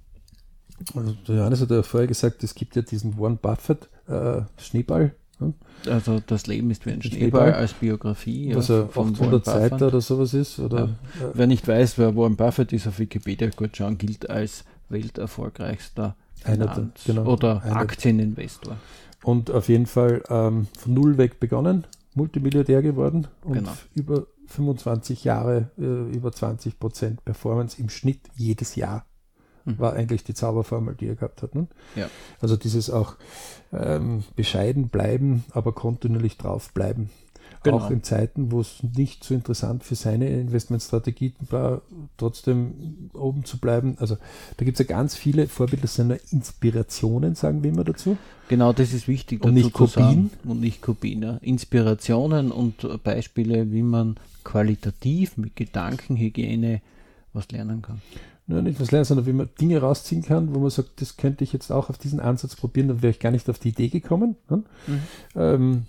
[0.95, 5.15] Also Johannes hat ja vorher gesagt, es gibt ja diesen Warren Buffett äh, Schneeball.
[5.45, 5.93] Hm?
[5.93, 8.55] Also das Leben ist wie ein Schneeball, Schneeball als Biografie.
[8.55, 10.59] Was ja, 800 Seiten oder sowas ist.
[10.59, 10.91] Oder,
[11.21, 11.31] ja.
[11.35, 16.91] Wer nicht weiß, wer Warren Buffett ist, auf Wikipedia gut schauen, gilt als welterfolgreichster einer,
[17.07, 18.77] genau, oder einer, Aktieninvestor.
[19.23, 23.73] Und auf jeden Fall ähm, von null weg begonnen, Multimilliardär geworden und genau.
[23.95, 29.07] über 25 Jahre, äh, über 20 Prozent Performance im Schnitt jedes Jahr
[29.65, 29.79] mhm.
[29.79, 31.55] war eigentlich die Zauberformel, die er gehabt hat.
[31.55, 31.67] Ne?
[31.97, 32.09] Ja.
[32.41, 33.17] Also dieses auch
[33.73, 37.11] ähm, bescheiden bleiben, aber kontinuierlich drauf bleiben.
[37.63, 37.79] Genau.
[37.79, 41.81] Auch in Zeiten, wo es nicht so interessant für seine Investmentstrategie war,
[42.19, 43.97] trotzdem oben zu bleiben.
[43.99, 44.19] Also
[44.59, 48.19] da gibt es ja ganz viele Vorbilder seiner Inspirationen, sagen wir immer dazu.
[48.49, 49.43] Genau, das ist wichtig.
[49.43, 50.31] Und nicht Kopien.
[50.45, 51.23] Und nicht Kopien.
[51.23, 51.39] Ja.
[51.41, 56.83] Inspirationen und Beispiele, wie man qualitativ mit Gedankenhygiene
[57.33, 58.03] was lernen kann
[58.47, 61.45] nur nicht was lernen, sondern wie man Dinge rausziehen kann, wo man sagt, das könnte
[61.45, 63.89] ich jetzt auch auf diesen Ansatz probieren, dann wäre ich gar nicht auf die Idee
[63.89, 64.37] gekommen.
[64.51, 64.63] Ne?
[64.87, 65.01] Mhm.
[65.35, 65.83] Ähm,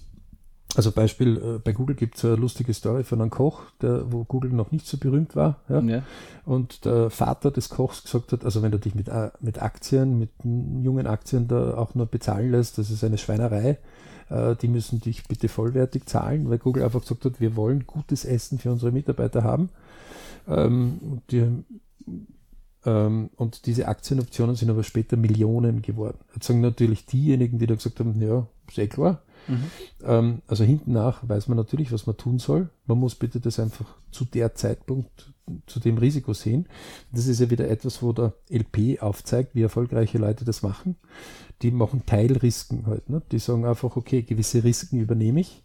[0.75, 4.23] also Beispiel, äh, bei Google gibt es eine lustige Story von einem Koch, der, wo
[4.23, 5.61] Google noch nicht so berühmt war.
[5.69, 5.79] Ja?
[5.81, 6.03] ja?
[6.45, 10.19] Und der Vater des Kochs gesagt hat, also wenn du dich mit, äh, mit Aktien,
[10.19, 13.77] mit jungen Aktien da auch nur bezahlen lässt, das ist eine Schweinerei.
[14.29, 18.25] Äh, die müssen dich bitte vollwertig zahlen, weil Google einfach gesagt hat, wir wollen gutes
[18.25, 19.69] Essen für unsere Mitarbeiter haben.
[20.47, 21.63] Ähm, die
[22.91, 26.19] und diese Aktienoptionen sind aber später Millionen geworden.
[26.35, 29.21] Jetzt sagen natürlich diejenigen, die da gesagt haben, ja, sehr klar.
[29.47, 29.63] Mhm.
[30.03, 32.69] Ähm, also hinten nach weiß man natürlich, was man tun soll.
[32.85, 35.33] Man muss bitte das einfach zu der Zeitpunkt,
[35.67, 36.67] zu dem Risiko sehen.
[37.11, 40.95] Das ist ja wieder etwas, wo der LP aufzeigt, wie erfolgreiche Leute das machen.
[41.61, 43.09] Die machen Teilrisken halt.
[43.09, 43.21] Ne?
[43.31, 45.63] Die sagen einfach, okay, gewisse Risiken übernehme ich,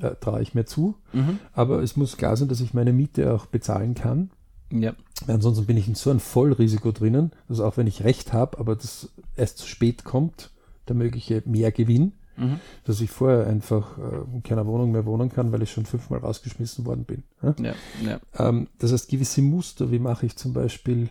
[0.00, 0.96] äh, traue ich mir zu.
[1.12, 1.38] Mhm.
[1.52, 4.30] Aber es muss klar sein, dass ich meine Miete auch bezahlen kann.
[4.70, 4.94] Ja.
[5.26, 8.76] Ansonsten bin ich in so ein Vollrisiko drinnen, dass auch wenn ich recht habe, aber
[8.76, 10.50] das erst zu spät kommt,
[10.88, 12.60] der mögliche Mehrgewinn, mhm.
[12.84, 16.20] dass ich vorher einfach äh, in keiner Wohnung mehr wohnen kann, weil ich schon fünfmal
[16.20, 17.22] rausgeschmissen worden bin.
[17.42, 17.54] Ja?
[18.02, 21.08] Ja, ähm, das heißt, gewisse Muster, wie mache ich zum Beispiel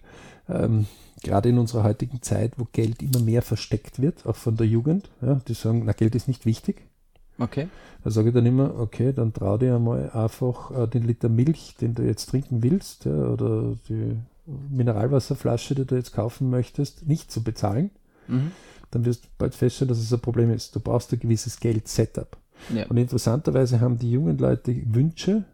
[0.49, 0.87] ähm,
[1.23, 5.09] gerade in unserer heutigen Zeit, wo Geld immer mehr versteckt wird, auch von der Jugend,
[5.21, 6.87] ja, die sagen, na, Geld ist nicht wichtig.
[7.41, 7.67] Okay.
[8.03, 11.75] Da sage ich dann immer, okay, dann trau dir einmal einfach äh, den Liter Milch,
[11.79, 14.17] den du jetzt trinken willst, ja, oder die
[14.69, 17.91] Mineralwasserflasche, die du jetzt kaufen möchtest, nicht zu bezahlen.
[18.27, 18.51] Mhm.
[18.91, 20.75] Dann wirst du bald feststellen, dass es ein Problem ist.
[20.75, 22.37] Du brauchst ein gewisses Geld-Setup.
[22.73, 22.85] Ja.
[22.87, 25.45] Und interessanterweise haben die jungen Leute Wünsche,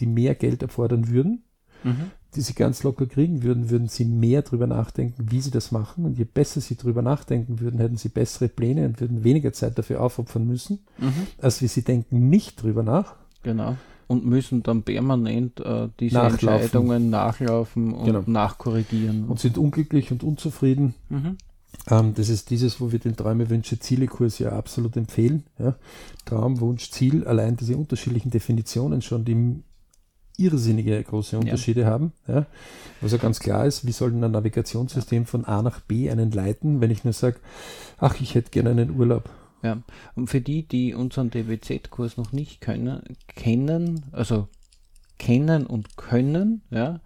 [0.00, 1.42] die mehr Geld erfordern würden.
[1.84, 5.72] Mhm die sie ganz locker kriegen würden, würden sie mehr darüber nachdenken, wie sie das
[5.72, 6.04] machen.
[6.04, 9.76] Und je besser sie darüber nachdenken würden, hätten sie bessere Pläne und würden weniger Zeit
[9.76, 11.26] dafür aufopfern müssen, mhm.
[11.42, 13.16] als wie sie denken nicht drüber nach.
[13.42, 13.76] Genau.
[14.06, 16.48] Und müssen dann permanent äh, diese nachlaufen.
[16.48, 18.22] Entscheidungen nachlaufen und genau.
[18.26, 19.24] nachkorrigieren.
[19.24, 20.94] Und sind unglücklich und unzufrieden.
[21.08, 21.38] Mhm.
[21.90, 25.42] Ähm, das ist dieses, wo wir den Träume, Wünsche, Ziele-Kurs ja absolut empfehlen.
[25.58, 25.74] Ja.
[26.24, 29.62] Traum, Wunsch, Ziel, allein diese unterschiedlichen Definitionen schon, die
[30.38, 31.86] irrsinnige große Unterschiede ja.
[31.88, 32.12] haben.
[32.26, 32.46] Ja.
[33.00, 36.30] Was ja ganz klar ist, wie soll denn ein Navigationssystem von A nach B einen
[36.30, 37.36] leiten, wenn ich nur sage,
[37.98, 39.28] ach, ich hätte gerne einen Urlaub.
[39.62, 39.78] Ja,
[40.14, 44.48] und für die, die unseren DWZ-Kurs noch nicht können, kennen, also
[45.18, 47.00] kennen und können, ja,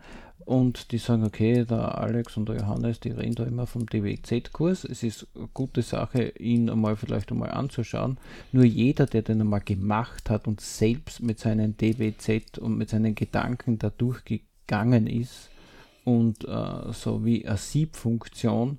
[0.45, 4.85] und die sagen, okay, der Alex und der Johannes, die reden da immer vom DWZ-Kurs.
[4.85, 8.19] Es ist eine gute Sache, ihn einmal vielleicht einmal anzuschauen.
[8.53, 13.15] Nur jeder, der den einmal gemacht hat und selbst mit seinen DWZ und mit seinen
[13.15, 15.51] Gedanken da durchgegangen ist
[16.05, 18.79] und äh, so wie eine Siebfunktion,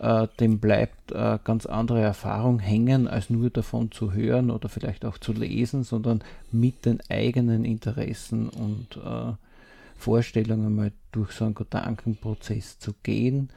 [0.00, 5.04] äh, dem bleibt äh, ganz andere Erfahrung hängen, als nur davon zu hören oder vielleicht
[5.04, 6.22] auch zu lesen, sondern
[6.52, 9.32] mit den eigenen Interessen und äh,
[9.98, 13.50] Vorstellungen mal durch so einen Gedankenprozess zu gehen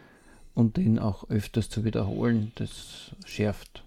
[0.54, 3.86] und den auch öfters zu wiederholen, das schärft.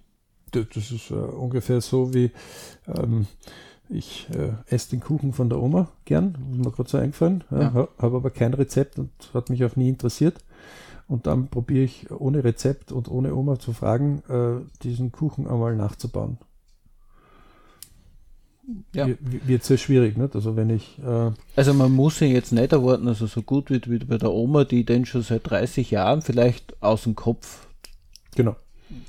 [0.52, 2.30] Das ist äh, ungefähr so wie
[2.86, 3.26] ähm,
[3.88, 7.60] ich äh, esse den Kuchen von der Oma gern, ist mir gerade so eingefallen, ja,
[7.60, 7.72] ja.
[7.72, 10.38] habe aber kein Rezept und hat mich auch nie interessiert.
[11.06, 15.76] Und dann probiere ich ohne Rezept und ohne Oma zu fragen, äh, diesen Kuchen einmal
[15.76, 16.38] nachzubauen
[18.94, 19.08] ja.
[19.20, 20.16] wird sehr schwierig.
[20.16, 20.34] Nicht?
[20.34, 23.90] Also wenn ich äh also man muss sich jetzt nicht erwarten, also so gut wird
[23.90, 27.66] wie bei der Oma, die den schon seit 30 Jahren vielleicht aus dem Kopf
[28.34, 28.56] genau.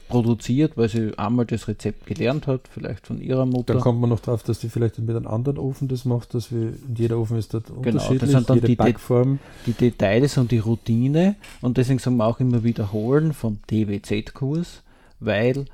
[0.10, 3.74] produziert, weil sie einmal das Rezept gelernt hat, vielleicht von ihrer Mutter.
[3.74, 6.52] Dann kommt man noch drauf, dass sie vielleicht mit einem anderen Ofen das macht, dass
[6.52, 9.40] wir jeder Ofen ist dort genau, unterschiedlich, das sind dann jede die Backform.
[9.66, 14.84] Die Details und die Routine und deswegen sagen wir auch immer wiederholen vom DWZ-Kurs,
[15.20, 15.66] weil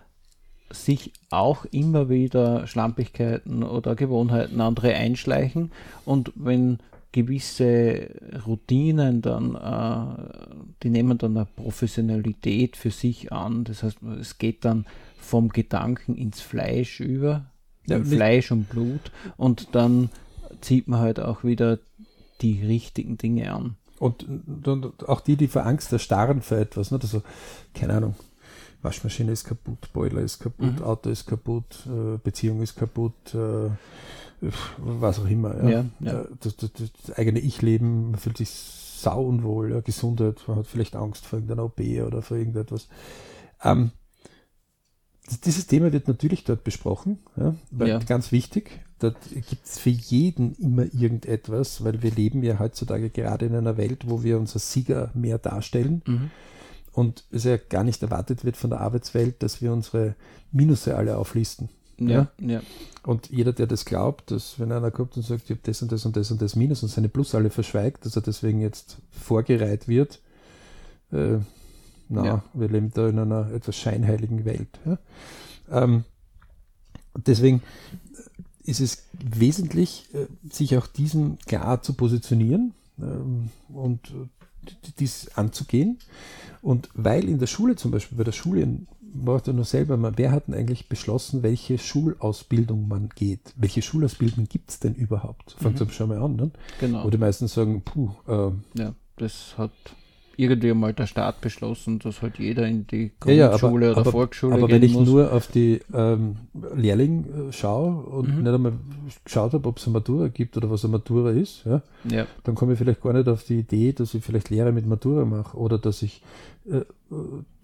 [0.73, 5.71] sich auch immer wieder Schlampigkeiten oder Gewohnheiten andere einschleichen.
[6.05, 6.79] Und wenn
[7.11, 8.09] gewisse
[8.45, 13.63] Routinen dann, äh, die nehmen dann eine Professionalität für sich an.
[13.63, 14.85] Das heißt, es geht dann
[15.19, 17.45] vom Gedanken ins Fleisch über,
[17.87, 20.09] ja, Fleisch und Blut und dann
[20.61, 21.79] zieht man halt auch wieder
[22.41, 23.75] die richtigen Dinge an.
[23.99, 24.25] Und,
[24.65, 26.99] und auch die, die vor Angst erstarren für etwas, ne?
[27.01, 27.21] also,
[27.73, 28.15] keine Ahnung,
[28.81, 30.83] Waschmaschine ist kaputt, Boiler ist kaputt, mhm.
[30.83, 33.69] Auto ist kaputt, äh, Beziehung ist kaputt, äh,
[34.77, 35.55] was auch immer.
[35.63, 35.69] Ja.
[35.69, 36.21] ja, ja.
[36.21, 40.67] Äh, das, das, das, eigene Ich-Leben, man fühlt sich sau unwohl, ja, Gesundheit, man hat
[40.67, 42.87] vielleicht Angst vor irgendeiner OP oder vor irgendetwas.
[43.63, 43.91] Ähm,
[45.45, 47.99] dieses Thema wird natürlich dort besprochen, ja, weil ja.
[47.99, 53.45] ganz wichtig, dort gibt es für jeden immer irgendetwas, weil wir leben ja heutzutage gerade
[53.45, 56.01] in einer Welt, wo wir uns als Sieger mehr darstellen.
[56.05, 56.31] Mhm.
[56.93, 60.15] Und es ja gar nicht erwartet wird von der Arbeitswelt, dass wir unsere
[60.51, 61.69] Minusse alle auflisten.
[61.97, 62.61] Ja, ja.
[63.03, 65.91] Und jeder, der das glaubt, dass wenn einer kommt und sagt, ich habe das und
[65.91, 68.97] das und das und das Minus und seine Plus alle verschweigt, dass er deswegen jetzt
[69.11, 70.19] vorgereiht wird,
[71.11, 71.37] äh,
[72.09, 72.43] na, ja.
[72.53, 74.79] wir leben da in einer etwas scheinheiligen Welt.
[74.85, 74.97] Ja?
[75.69, 76.03] Ähm,
[77.15, 77.61] deswegen
[78.63, 84.11] ist es wesentlich, äh, sich auch diesem klar zu positionieren ähm, und
[84.99, 85.99] dies anzugehen.
[86.61, 88.67] Und weil in der Schule zum Beispiel, bei der Schule
[89.13, 93.53] macht er nur selber mal, wer hat denn eigentlich beschlossen, welche Schulausbildung man geht?
[93.55, 95.55] Welche Schulausbildung gibt es denn überhaupt?
[95.59, 95.89] Fangt mhm.
[95.89, 96.51] schon mal an, ne?
[96.79, 97.03] Genau.
[97.03, 98.11] Wo die meisten sagen, puh.
[98.27, 99.71] Äh, ja, das hat
[100.41, 103.97] irgendwie mal der Staat beschlossen, dass halt jeder in die Grundschule ja, ja, aber, oder
[103.97, 105.07] aber, Volksschule aber wenn ich muss.
[105.07, 106.37] nur auf die ähm,
[106.75, 108.43] Lehrling äh, schaue und mhm.
[108.43, 108.73] nicht einmal
[109.23, 111.81] geschaut habe, ob es eine Matura gibt oder was eine Matura ist, ja,
[112.43, 115.25] dann komme ich vielleicht gar nicht auf die Idee, dass ich vielleicht Lehre mit Matura
[115.25, 116.21] mache oder dass ich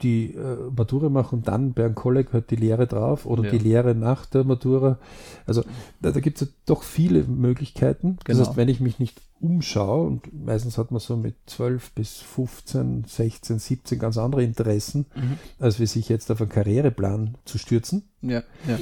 [0.01, 3.51] die äh, Matura mache und dann bei einem Kolleg halt die Lehre drauf oder ja.
[3.51, 4.99] die Lehre nach der Matura.
[5.45, 5.63] Also
[6.01, 8.17] da, da gibt es ja doch viele Möglichkeiten.
[8.23, 8.39] Genau.
[8.39, 12.17] Das heißt, wenn ich mich nicht umschaue, und meistens hat man so mit 12 bis
[12.17, 15.37] 15, 16, 17 ganz andere Interessen, mhm.
[15.59, 18.03] als wie sich jetzt auf einen Karriereplan zu stürzen.
[18.21, 18.79] Ja, ja.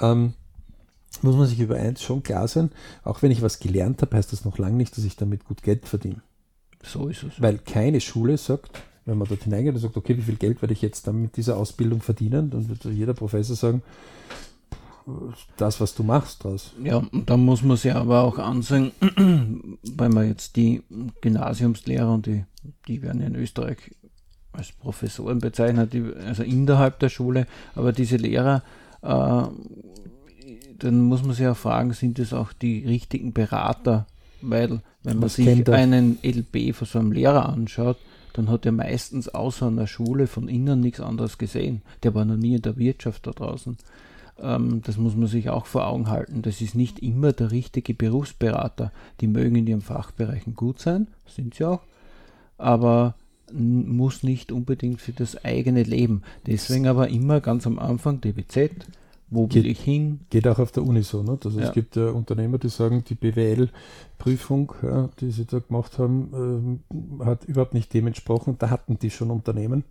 [0.00, 0.34] Ähm,
[1.22, 2.70] muss man sich über eins schon klar sein,
[3.04, 5.62] auch wenn ich was gelernt habe, heißt das noch lange nicht, dass ich damit gut
[5.62, 6.22] Geld verdiene.
[6.82, 7.40] So ist es.
[7.40, 8.70] Weil keine Schule sagt,
[9.08, 11.36] wenn man dort hineingeht und sagt, okay, wie viel Geld werde ich jetzt dann mit
[11.36, 13.82] dieser Ausbildung verdienen, dann wird jeder Professor sagen,
[15.56, 16.74] das, was du machst draus.
[16.84, 18.92] Ja, und da muss man sich aber auch ansehen,
[19.96, 20.82] weil man jetzt die
[21.22, 22.44] Gymnasiumslehrer und die,
[22.86, 23.78] die werden ja in Österreich
[24.52, 28.62] als Professoren bezeichnet, die, also innerhalb der Schule, aber diese Lehrer,
[29.00, 29.44] äh,
[30.78, 34.06] dann muss man sich auch fragen, sind es auch die richtigen Berater?
[34.42, 37.96] Weil, wenn man was sich einen LB von so einem Lehrer anschaut,
[38.32, 41.82] dann hat er meistens außer einer Schule von innen nichts anderes gesehen.
[42.02, 43.76] Der war noch nie in der Wirtschaft da draußen.
[44.40, 46.42] Ähm, das muss man sich auch vor Augen halten.
[46.42, 48.92] Das ist nicht immer der richtige Berufsberater.
[49.20, 51.82] Die mögen in ihren Fachbereichen gut sein, sind sie auch,
[52.56, 53.14] aber
[53.52, 56.22] muss nicht unbedingt für das eigene Leben.
[56.46, 58.72] Deswegen aber immer ganz am Anfang DBZ,
[59.30, 60.20] wo geht, will ich hin?
[60.30, 61.22] Geht auch auf der Uni so.
[61.22, 61.38] Ne?
[61.44, 61.66] Also ja.
[61.66, 67.26] Es gibt ja Unternehmer, die sagen, die BWL-Prüfung, ja, die sie da gemacht haben, ähm,
[67.26, 68.56] hat überhaupt nicht dem entsprochen.
[68.58, 69.84] Da hatten die schon Unternehmen.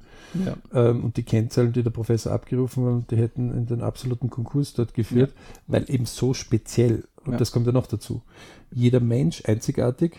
[0.46, 0.58] Ja.
[0.74, 4.74] Ähm, und die Kennzahlen, die der Professor abgerufen hat, die hätten in den absoluten Konkurs
[4.74, 5.34] dort geführt,
[5.68, 8.24] weil eben so speziell, und das kommt ja noch dazu,
[8.72, 10.18] jeder Mensch einzigartig,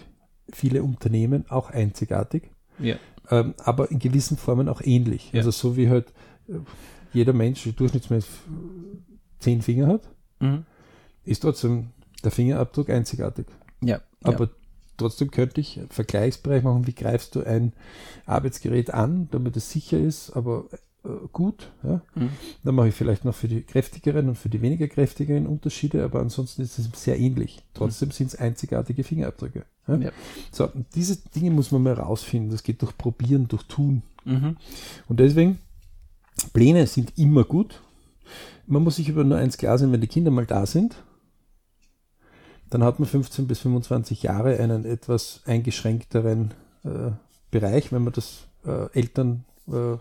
[0.52, 2.50] viele Unternehmen auch einzigartig,
[3.30, 5.32] ähm, aber in gewissen Formen auch ähnlich.
[5.34, 6.12] Also so wie halt
[6.48, 6.54] äh,
[7.12, 8.30] jeder Mensch durchschnittsmäßig
[9.40, 10.02] zehn Finger hat,
[10.40, 10.64] mhm.
[11.24, 11.88] ist trotzdem
[12.24, 13.46] der Fingerabdruck einzigartig.
[13.80, 14.00] Ja.
[14.22, 14.50] Aber ja.
[14.96, 17.72] trotzdem könnte ich einen Vergleichsbereich machen, wie greifst du ein
[18.26, 20.64] Arbeitsgerät an, damit es sicher ist, aber
[21.04, 21.70] äh, gut.
[21.82, 22.02] Ja?
[22.14, 22.30] Mhm.
[22.64, 26.20] Dann mache ich vielleicht noch für die kräftigeren und für die weniger kräftigeren Unterschiede, aber
[26.20, 27.62] ansonsten ist es sehr ähnlich.
[27.74, 28.12] Trotzdem mhm.
[28.12, 29.64] sind es einzigartige Fingerabdrücke.
[29.86, 29.96] Ja?
[29.96, 30.10] Ja.
[30.50, 32.50] So, diese Dinge muss man mal rausfinden.
[32.50, 34.02] Das geht durch Probieren, durch Tun.
[34.24, 34.56] Mhm.
[35.08, 35.58] Und deswegen,
[36.52, 37.80] Pläne sind immer gut.
[38.68, 40.96] Man muss sich über nur eins klar sein, wenn die Kinder mal da sind,
[42.70, 46.52] dann hat man 15 bis 25 Jahre einen etwas eingeschränkteren
[46.84, 47.12] äh,
[47.50, 49.96] Bereich, wenn man das äh, Eltern äh,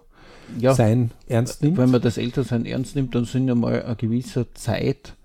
[0.59, 1.77] ja, sein ernst nimmt.
[1.77, 5.15] Wenn man das Elternsein ernst nimmt, dann sind ja mal ein gewisser Zeitrahmen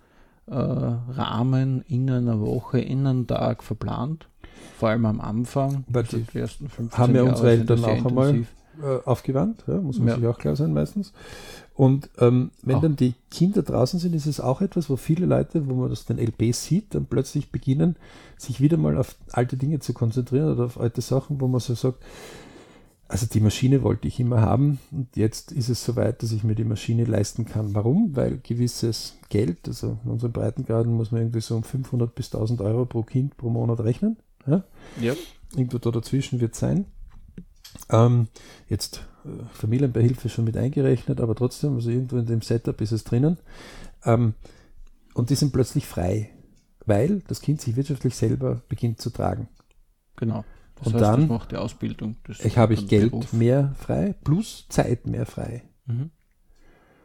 [1.88, 4.28] in einer Woche, in einem Tag verplant.
[4.78, 5.84] Vor allem am Anfang.
[5.88, 8.44] Weil die ersten 15 haben ja unsere Eltern auch einmal
[8.82, 10.16] äh, aufgewandt, ja, muss man ja.
[10.16, 11.12] sich auch klar sein meistens.
[11.74, 12.82] Und ähm, wenn auch.
[12.82, 16.04] dann die Kinder draußen sind, ist es auch etwas, wo viele Leute, wo man das
[16.04, 17.96] den LP sieht, dann plötzlich beginnen,
[18.36, 21.74] sich wieder mal auf alte Dinge zu konzentrieren oder auf alte Sachen, wo man so
[21.74, 22.02] sagt,
[23.08, 26.54] also die Maschine wollte ich immer haben und jetzt ist es soweit, dass ich mir
[26.54, 27.74] die Maschine leisten kann.
[27.74, 28.16] Warum?
[28.16, 32.62] Weil gewisses Geld, also in unseren Breitengraden muss man irgendwie so um 500 bis 1000
[32.62, 34.16] Euro pro Kind pro Monat rechnen.
[34.46, 34.64] Ja?
[35.00, 35.14] Ja.
[35.54, 36.86] Irgendwo da dazwischen wird sein.
[37.92, 38.28] Ähm,
[38.68, 43.04] jetzt äh, Familienbeihilfe schon mit eingerechnet, aber trotzdem, also irgendwo in dem Setup ist es
[43.04, 43.38] drinnen.
[44.04, 44.34] Ähm,
[45.14, 46.30] und die sind plötzlich frei,
[46.86, 49.48] weil das Kind sich wirtschaftlich selber beginnt zu tragen.
[50.16, 50.44] Genau.
[50.76, 52.16] Das Und heißt, dann- macht die Ausbildung.
[52.24, 53.32] Das Ich habe ich Geld Beruf.
[53.32, 55.62] mehr frei plus Zeit mehr frei.
[55.86, 56.10] Mhm.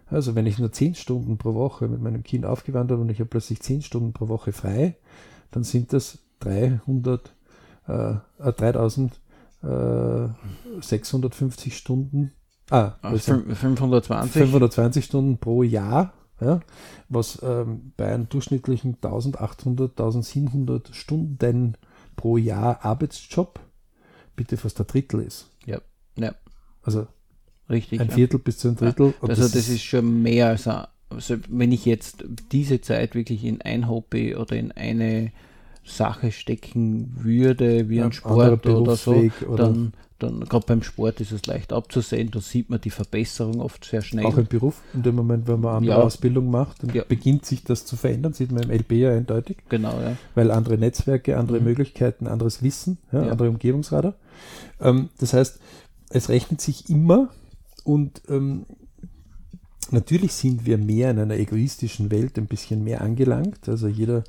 [0.10, 3.30] Also wenn ich nur 10 Stunden pro Woche mit meinem Kind aufgewandert und ich habe
[3.30, 4.96] plötzlich 10 Stunden pro Woche frei,
[5.52, 7.36] dann sind das 300,
[7.88, 8.16] äh,
[9.64, 10.30] äh,
[10.82, 12.32] 3650 Stunden,
[12.70, 14.32] ah, das fün- 520.
[14.34, 16.60] 520 Stunden pro Jahr, ja,
[17.10, 21.76] was ähm, bei einem durchschnittlichen 1800, 1700 Stunden
[22.16, 23.60] pro Jahr Arbeitsjob
[24.36, 25.50] bitte fast ein Drittel ist.
[25.66, 25.82] Ja.
[26.18, 26.36] ja,
[26.84, 27.08] Also
[27.70, 28.00] richtig.
[28.00, 28.14] ein ja.
[28.14, 29.14] Viertel bis zu ein Drittel.
[29.20, 33.44] Und Also das, ist schon mehr als ein, also wenn ich jetzt diese Zeit wirklich
[33.44, 35.32] in ein Hobby oder in eine
[35.88, 39.14] Sache stecken würde, wie Ja, ein Sport oder so,
[39.48, 43.62] oder- dann, dann gerade beim Sport ist es leicht abzusehen, da sieht man die Verbesserung
[43.62, 44.26] oft sehr schnell.
[44.26, 44.82] auch ein Beruf.
[44.94, 46.04] In dem Moment, wenn man andere Ja.
[46.04, 47.04] Ausbildung macht, dann Ja.
[47.08, 50.18] beginnt sich das zu verändern, sieht man im LB ja eindeutig, genau, ja.
[50.36, 51.66] weil andere Netzwerke, andere Mhm.
[51.66, 54.16] Möglichkeiten, anderes Wissen, andere Umgebungsradar.
[54.82, 55.60] Ähm, das heißt,
[56.10, 57.30] es rechnet sich immer
[57.84, 58.66] und ähm,
[59.92, 63.70] natürlich sind wir mehr in einer egoistischen Welt ein bisschen mehr angelangt.
[63.70, 64.24] Also jeder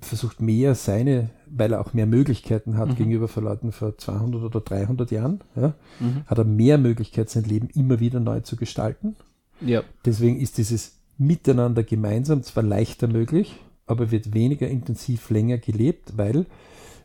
[0.00, 2.94] versucht mehr seine, weil er auch mehr Möglichkeiten hat Mhm.
[2.96, 6.22] gegenüber vor Leuten vor 200 oder 300 Jahren, ja, Mhm.
[6.26, 9.16] hat er mehr Möglichkeit, sein Leben immer wieder neu zu gestalten.
[9.60, 13.56] Ja, Deswegen ist dieses Miteinander gemeinsam zwar leichter möglich,
[13.86, 16.46] aber wird weniger intensiv länger gelebt, weil,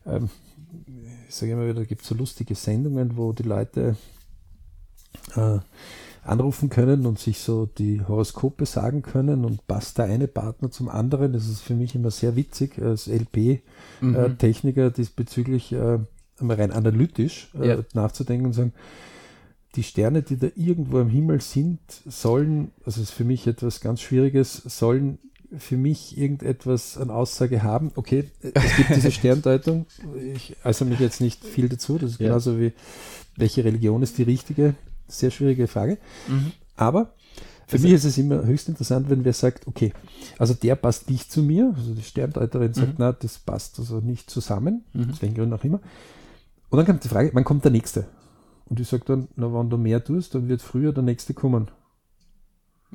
[0.05, 0.29] ähm,
[1.27, 3.95] ich sage immer wieder, da gibt es so lustige Sendungen, wo die Leute
[5.35, 5.59] äh,
[6.27, 10.89] anrufen können und sich so die Horoskope sagen können und passt der eine Partner zum
[10.89, 11.33] anderen.
[11.33, 14.93] Das ist für mich immer sehr witzig als LP-Techniker mhm.
[14.93, 15.99] diesbezüglich äh,
[16.39, 17.77] einmal rein analytisch äh, Ja.
[17.93, 18.73] nachzudenken und sagen,
[19.75, 24.01] die Sterne, die da irgendwo am Himmel sind, sollen, also ist für mich etwas ganz
[24.01, 25.19] Schwieriges, sollen
[25.57, 27.91] für mich irgendetwas an Aussage haben.
[27.95, 29.85] Okay, es gibt diese Sterndeutung.
[30.33, 31.97] Ich äußere mich jetzt nicht viel dazu.
[31.97, 32.27] Das ist Ja.
[32.29, 32.73] genauso wie,
[33.37, 34.73] welche Religion ist die richtige?
[35.07, 35.97] Sehr schwierige Frage.
[36.27, 36.51] Mhm.
[36.75, 37.13] Aber
[37.67, 39.93] für Also- mich ist es immer höchst interessant, wenn wer sagt, okay,
[40.37, 41.73] also der passt nicht zu mir.
[41.75, 42.95] Also die Sterndeuterin sagt, Mhm.
[42.99, 44.83] na, das passt also nicht zusammen.
[44.93, 45.09] Mhm.
[45.11, 45.79] Aus welchen Gründen auch immer.
[46.69, 48.05] Und dann kommt die Frage, wann kommt der Nächste?
[48.65, 51.69] Und ich sage dann, na, wenn du mehr tust, dann wird früher der Nächste kommen.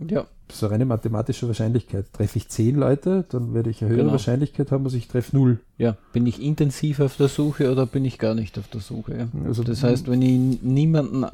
[0.09, 0.27] ja,
[0.61, 2.13] eine reine mathematische Wahrscheinlichkeit.
[2.13, 4.13] Treffe ich zehn Leute, dann werde ich eine höhere Genau.
[4.13, 5.61] Wahrscheinlichkeit haben, als ich treffe null.
[5.79, 5.97] ja.
[6.13, 9.17] Bin ich intensiv auf der Suche oder bin ich gar nicht auf der Suche?
[9.17, 9.29] Ja?
[9.47, 11.25] Also Das heißt, wenn ich niemanden,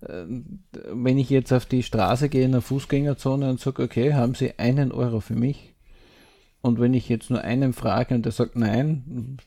[0.00, 4.58] wenn ich jetzt auf die Straße gehe in der Fußgängerzone und sage, okay, haben Sie
[4.58, 5.74] einen Euro für mich?
[6.60, 9.38] Und wenn ich jetzt nur einen frage und der sagt nein,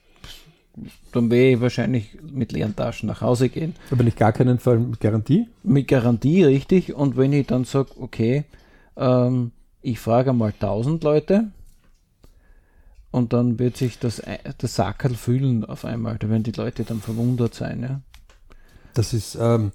[1.11, 3.75] dann werde ich wahrscheinlich mit leeren Taschen nach Hause gehen.
[3.91, 5.47] aber nicht gar keinen Fall mit Garantie.
[5.63, 6.93] Mit Garantie, richtig.
[6.93, 8.45] Und wenn ich dann sage, okay,
[8.95, 11.51] ähm, ich frage mal 1000 Leute
[13.11, 14.21] und dann wird sich das,
[14.57, 16.17] das Sackerl füllen auf einmal.
[16.17, 17.81] Da werden die Leute dann verwundert sein.
[17.81, 18.01] Ja?
[18.93, 19.71] Das ist, ähm,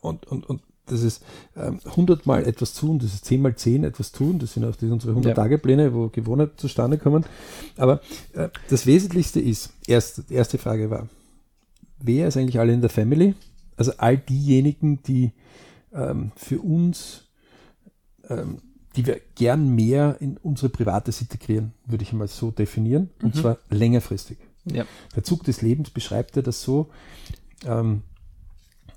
[0.00, 1.22] und, und, und das ist
[1.56, 4.76] ähm, 100 Mal etwas tun, das ist 10 mal 10 etwas tun, das sind auch
[4.76, 7.24] die, unsere 100-Tage-Pläne, wo Gewohnheiten zustande kommen.
[7.76, 8.00] Aber
[8.34, 11.08] äh, das Wesentlichste ist, erst, die erste Frage war,
[12.00, 13.34] wer ist eigentlich alle in der Family?
[13.76, 15.32] Also all diejenigen, die
[15.94, 17.22] ähm, für uns,
[18.28, 18.58] ähm,
[18.94, 23.40] die wir gern mehr in unsere Privates integrieren, würde ich mal so definieren, und Mhm.
[23.40, 24.38] zwar längerfristig.
[24.66, 24.84] Ja.
[25.16, 26.90] Der Zug des Lebens beschreibt er das so,
[27.66, 28.02] ähm,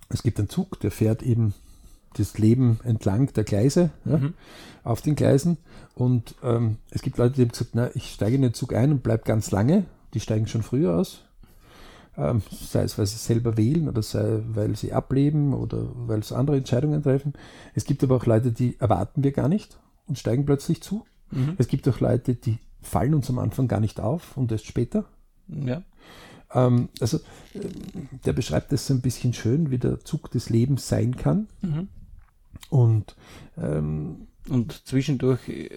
[0.09, 1.53] es gibt einen Zug, der fährt eben
[2.15, 4.33] das Leben entlang der Gleise, ja, Mhm.
[4.83, 5.57] auf den Gleisen.
[5.93, 8.91] Und ähm, es gibt Leute, die haben gesagt, na, ich steige in den Zug ein
[8.91, 9.85] und bleibe ganz lange.
[10.13, 11.23] Die steigen schon früher aus.
[12.17, 16.35] Ähm, sei es, weil sie selber wählen oder sei, weil sie ableben oder weil sie
[16.35, 17.33] andere Entscheidungen treffen.
[17.75, 19.77] Es gibt aber auch Leute, die erwarten wir gar nicht
[20.07, 21.05] und steigen plötzlich zu.
[21.29, 21.53] Mhm.
[21.59, 25.05] Es gibt auch Leute, die fallen uns am Anfang gar nicht auf und erst später.
[25.47, 25.83] Ja.
[26.53, 27.19] Ähm, also
[27.53, 31.47] ähm, der beschreibt das so ein bisschen schön, wie der Zug des Lebens sein kann.
[31.61, 31.87] Mhm.
[32.69, 33.15] Und
[33.57, 35.67] ähm, Und zwischendurch äh,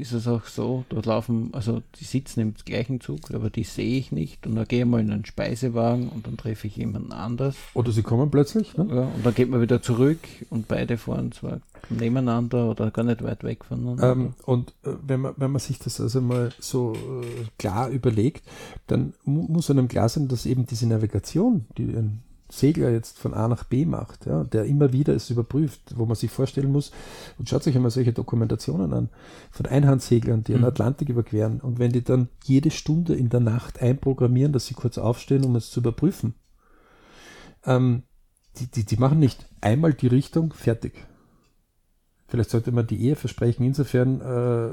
[0.00, 3.98] ist es auch so, dort laufen, also die sitzen im gleichen Zug, aber die sehe
[3.98, 4.46] ich nicht.
[4.46, 7.56] Und dann gehe ich mal in einen Speisewagen und dann treffe ich jemanden anders.
[7.74, 8.76] oder sie kommen plötzlich.
[8.76, 8.86] Ne?
[8.90, 10.18] Ja, und dann geht man wieder zurück
[10.50, 14.12] und beide fahren zwar nebeneinander oder gar nicht weit weg voneinander.
[14.12, 18.44] Ähm, und äh, wenn, man, wenn man sich das also mal so äh, klar überlegt,
[18.86, 23.32] dann mu muss einem klar sein, dass eben diese Navigation, die ein Segler jetzt von
[23.32, 26.90] A nach B macht, ja, der immer wieder es überprüft, wo man sich vorstellen muss,
[27.38, 29.08] und schaut sich einmal solche Dokumentationen an,
[29.50, 30.58] von Einhandseglern, die mhm.
[30.58, 34.74] den Atlantik überqueren, und wenn die dann jede Stunde in der Nacht einprogrammieren, dass sie
[34.74, 36.34] kurz aufstehen, um es zu überprüfen,
[37.64, 38.02] ähm,
[38.58, 41.06] die, die, die machen nicht einmal die Richtung, fertig.
[42.26, 44.70] Vielleicht sollte man die Eheversprechen insofern äh,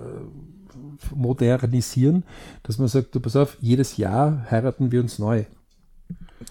[1.13, 2.23] modernisieren,
[2.63, 5.45] dass man sagt, du pass auf, jedes Jahr heiraten wir uns neu.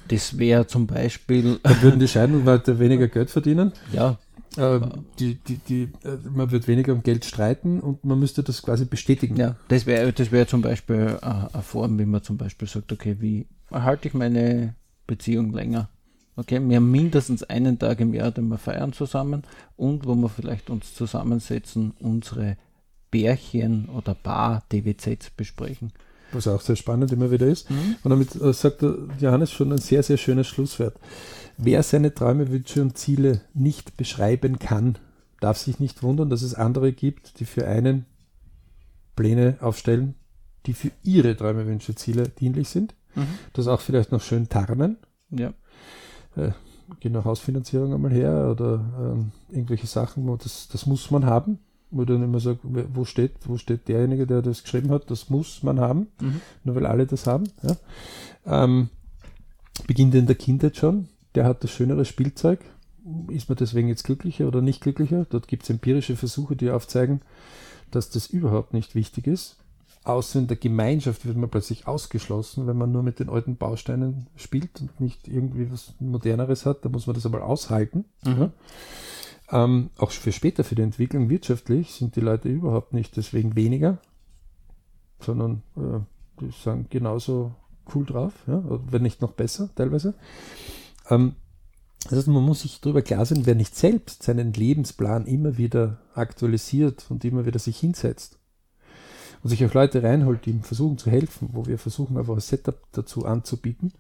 [0.09, 1.59] Das wäre zum Beispiel.
[1.63, 3.73] Dann würden die Scheidungsleute weniger Geld verdienen.
[3.93, 4.19] Ja.
[4.57, 4.81] Äh,
[5.19, 8.85] die, die, die, äh, man wird weniger um Geld streiten und man müsste das quasi
[8.85, 9.37] bestätigen.
[9.37, 12.93] Ja, das wäre das wär zum Beispiel eine, eine Form, wie man zum Beispiel sagt,
[12.93, 14.75] okay, wie erhalte ich meine
[15.07, 15.91] Beziehung länger?
[16.37, 19.43] Okay, wir haben mindestens einen Tag im Jahr, den wir feiern zusammen
[19.77, 22.57] und wo wir vielleicht uns zusammensetzen, unsere
[23.11, 25.93] Bärchen oder Bar-DWZs besprechen
[26.33, 27.71] was auch sehr spannend immer wieder ist.
[27.71, 27.97] Mhm.
[28.03, 28.85] Und damit äh, sagt
[29.21, 30.95] Johannes schon ein sehr, sehr schönes Schlusswort.
[31.59, 34.99] Wer seine Träume, Wünsche und Ziele nicht beschreiben kann,
[35.41, 38.07] darf sich nicht wundern, dass es andere gibt, die für einen
[39.15, 40.15] Pläne aufstellen,
[40.67, 42.95] die für ihre Träume, Wünsche, Ziele dienlich sind.
[43.15, 43.27] Mhm.
[43.55, 44.99] Das auch vielleicht noch schön tarnen.
[45.31, 45.55] Ja.
[46.37, 46.51] Äh,
[47.01, 51.59] gehen noch Hausfinanzierung einmal her oder ähm, irgendwelche Sachen, das, das muss man haben
[51.91, 55.31] wo ich dann immer sage, wo steht, wo steht derjenige, der das geschrieben hat, das
[55.31, 56.41] muss man haben, mhm.
[56.65, 57.45] nur weil alle das haben.
[57.63, 57.77] Ja.
[58.65, 58.89] Ähm,
[59.87, 62.61] beginnt in der Kindheit schon, der hat das schönere Spielzeug.
[63.29, 65.27] Ist man deswegen jetzt glücklicher oder nicht glücklicher?
[65.31, 67.21] Dort gibt es empirische Versuche, die aufzeigen,
[67.91, 69.57] dass das überhaupt nicht wichtig ist.
[70.03, 74.29] Außer in der Gemeinschaft wird man plötzlich ausgeschlossen, wenn man nur mit den alten Bausteinen
[74.37, 76.85] spielt und nicht irgendwie was Moderneres hat.
[76.85, 78.05] Da muss man das aber aushalten.
[78.25, 78.41] Mhm.
[78.41, 78.53] Ja.
[79.51, 83.99] Ähm, auch für später, für die Entwicklung wirtschaftlich, sind die Leute überhaupt nicht deswegen weniger,
[85.21, 86.01] sondern äh,
[86.41, 87.55] die sind genauso
[87.95, 90.15] cool drauf, ja, wenn nicht noch besser teilweise.
[91.09, 91.37] Ähm,
[92.05, 95.99] das heißt, man muss sich darüber klar sein, wer nicht selbst seinen Lebensplan immer wieder
[96.15, 98.39] aktualisiert und immer wieder sich hinsetzt
[99.43, 102.41] und sich auch Leute reinholt, die ihm versuchen zu helfen, wo wir versuchen einfach ein
[102.41, 103.93] Setup dazu anzubieten,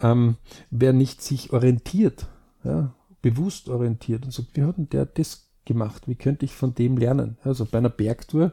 [0.00, 0.36] ähm,
[0.70, 2.26] wer nicht sich orientiert,
[2.64, 6.08] ja, bewusst orientiert und sagt, wie hat denn der das gemacht?
[6.08, 7.38] Wie könnte ich von dem lernen?
[7.44, 8.52] Also bei einer Bergtour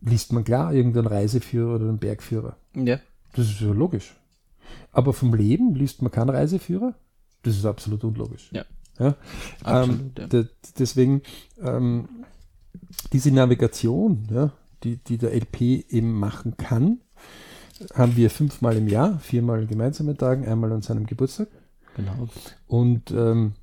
[0.00, 2.56] liest man klar irgendeinen Reiseführer oder einen Bergführer.
[2.74, 3.00] Ja.
[3.34, 4.14] Das ist ja logisch.
[4.92, 6.94] Aber vom Leben liest man keinen Reiseführer?
[7.42, 8.50] Das ist absolut unlogisch.
[8.52, 8.64] Ja.
[8.98, 9.16] ja?
[9.62, 10.44] Absolut, ähm, ja.
[10.78, 11.22] deswegen
[11.62, 12.08] ähm,
[13.12, 14.52] diese Navigation, ja,
[14.84, 17.00] die, die der LP eben machen kann,
[17.94, 21.48] haben wir fünfmal im Jahr, viermal gemeinsame Tagen, einmal an seinem Geburtstag.
[21.96, 22.28] Genau.
[22.66, 23.54] Und ähm,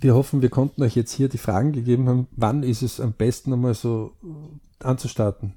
[0.00, 3.12] wir hoffen, wir konnten euch jetzt hier die Fragen gegeben haben, wann ist es am
[3.12, 5.54] besten einmal so äh, anzustarten?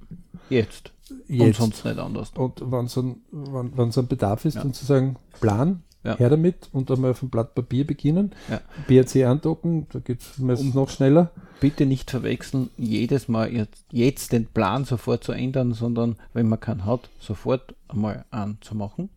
[0.50, 0.92] Jetzt.
[1.28, 1.42] Jetzt.
[1.42, 2.32] Und sonst nicht anders.
[2.36, 4.62] Und wann so ein, wann, ein Bedarf ist, ja.
[4.62, 6.18] und zu sagen, Plan, ja.
[6.18, 8.32] her damit und einmal auf dem Blatt Papier beginnen.
[8.50, 8.62] Ja.
[8.88, 11.32] BRC andocken, da geht es meistens um, noch schneller.
[11.60, 16.60] Bitte nicht verwechseln, jedes Mal jetzt, jetzt den Plan sofort zu ändern, sondern wenn man
[16.60, 19.10] keinen hat, sofort einmal anzumachen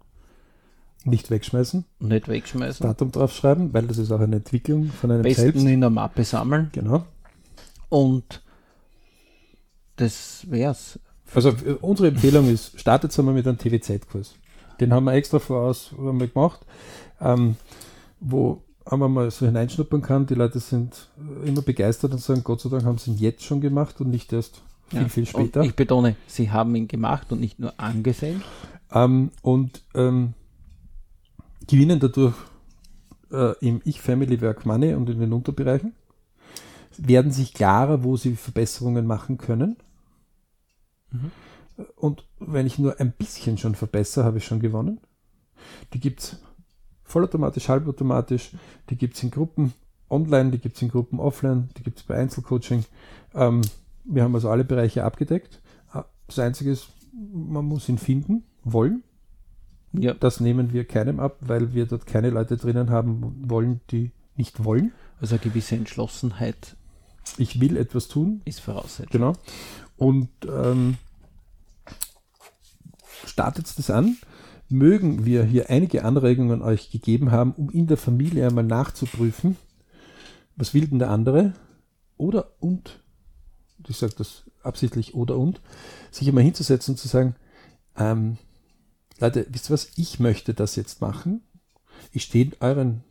[1.05, 1.85] nicht wegschmeißen.
[2.01, 2.87] Nicht wegschmeißen.
[2.87, 5.65] Datum draufschreiben, weil das ist auch eine Entwicklung von einem Besten selbst.
[5.65, 6.71] in der Mappe sammeln.
[6.73, 7.05] Genau.
[7.89, 8.43] Und
[9.97, 10.99] das wär's.
[11.35, 14.35] Also äh, unsere Empfehlung ist, startet einmal mit einem TWZ-Kurs.
[14.81, 16.61] Den haben wir extra voraus haben wir gemacht,
[17.21, 17.57] ähm,
[18.21, 20.27] wo man mal so hineinschnuppern kann.
[20.27, 23.45] Die Leute sind äh, immer begeistert und sagen, Gott sei Dank haben sie ihn jetzt
[23.45, 25.09] schon gemacht und nicht erst viel, ja.
[25.09, 25.61] viel später.
[25.61, 28.43] Und ich betone, sie haben ihn gemacht und nicht nur angesehen.
[28.93, 30.35] Ähm, und ähm,
[31.67, 32.35] gewinnen dadurch
[33.31, 35.95] äh, im Ich-Family Work Money und in den Unterbereichen,
[36.99, 39.77] werden sich klarer, wo sie Verbesserungen machen können.
[41.11, 41.31] Mhm.
[41.95, 45.01] Und wenn ich nur ein bisschen schon verbessere, habe ich schon gewonnen.
[45.93, 46.37] Die gibt es
[47.05, 48.53] vollautomatisch, halbautomatisch,
[48.89, 49.75] die gibt es in Gruppen
[50.09, 52.85] online, die gibt es in Gruppen offline, die gibt es bei Einzelcoaching.
[53.35, 53.63] Ähm,
[54.05, 55.61] wir haben also alle Bereiche abgedeckt.
[56.27, 59.03] Das Einzige ist, man muss ihn finden, wollen.
[59.99, 60.15] Ja.
[60.15, 64.65] Das nehmen wir keinem ab, weil wir dort keine Leute drinnen haben wollen, die nicht
[64.65, 64.93] wollen.
[65.21, 66.77] Also eine gewisse Entschlossenheit.
[67.39, 68.43] Ich will etwas tun.
[68.45, 69.11] Ist Voraussetzung.
[69.11, 69.33] Genau.
[69.97, 70.99] Und ähm,
[73.25, 74.17] startet das an.
[74.69, 79.57] Mögen wir hier einige Anregungen euch gegeben haben, um in der Familie einmal nachzuprüfen,
[80.57, 81.53] was will denn der andere?
[82.17, 83.01] Oder und,
[83.87, 85.61] ich sage das absichtlich oder und,
[86.11, 87.37] sich einmal hinzusetzen und zu sagen,
[87.97, 88.39] ähm,
[89.19, 89.89] Leute, wisst ihr was?
[89.97, 91.43] Ich möchte das jetzt machen.
[92.13, 93.03] Ich stehe euren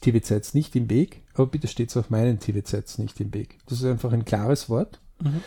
[0.00, 3.58] TVZs nicht im Weg, aber bitte steht es auf meinen TVZs nicht im Weg.
[3.66, 5.00] Das ist einfach ein klares Wort.
[5.20, 5.40] Mhm.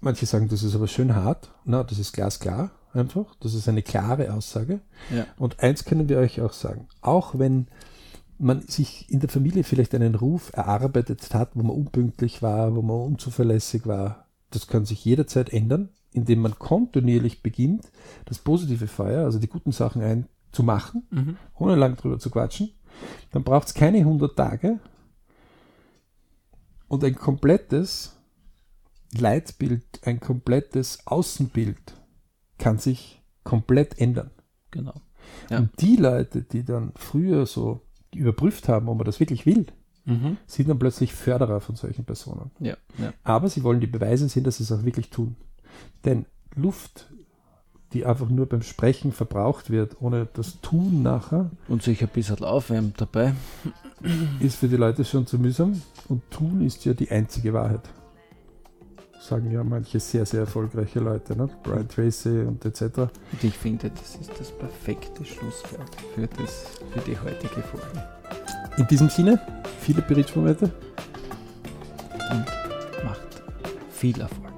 [0.00, 1.50] Manche sagen, das ist aber schön hart.
[1.64, 3.34] Na, das ist glasklar einfach.
[3.40, 4.80] Das ist eine klare Aussage.
[5.14, 5.26] Ja.
[5.36, 6.88] Und eins können wir euch auch sagen.
[7.00, 7.68] Auch wenn
[8.38, 12.82] man sich in der Familie vielleicht einen Ruf erarbeitet hat, wo man unpünktlich war, wo
[12.82, 14.26] man unzuverlässig war.
[14.50, 17.90] Das kann sich jederzeit ändern, indem man kontinuierlich beginnt,
[18.26, 21.36] das positive Feuer, also die guten Sachen einzumachen, mhm.
[21.58, 22.70] ohne lang drüber zu quatschen.
[23.30, 24.78] Dann braucht es keine 100 Tage
[26.88, 28.18] und ein komplettes
[29.18, 31.94] Leitbild, ein komplettes Außenbild
[32.58, 34.30] kann sich komplett ändern.
[34.70, 34.94] Genau.
[35.50, 35.58] Ja.
[35.58, 37.82] Und die Leute, die dann früher so
[38.14, 39.66] überprüft haben, ob man das wirklich will,
[40.04, 40.36] mhm.
[40.46, 42.50] sind dann plötzlich Förderer von solchen Personen.
[42.60, 43.12] Ja, ja.
[43.22, 45.36] Aber sie wollen die Beweise sehen, dass sie es auch wirklich tun.
[46.04, 47.08] Denn Luft,
[47.92, 51.50] die einfach nur beim Sprechen verbraucht wird, ohne das Tun nachher.
[51.68, 53.34] Und sich ein bisschen aufwärmt dabei.
[54.40, 55.80] Ist für die Leute schon zu mühsam.
[56.08, 57.88] Und Tun ist ja die einzige Wahrheit
[59.22, 61.48] sagen ja manche sehr, sehr erfolgreiche Leute, ne?
[61.62, 62.82] Brian Tracy und etc.
[62.98, 63.10] Und
[63.42, 68.04] ich finde, das ist das perfekte Schlusswort für, das, für die heutige Folge.
[68.76, 69.40] In diesem Sinne,
[69.80, 70.70] viele Berichtsmomente.
[72.30, 73.42] Und macht
[73.90, 74.51] viel Erfolg.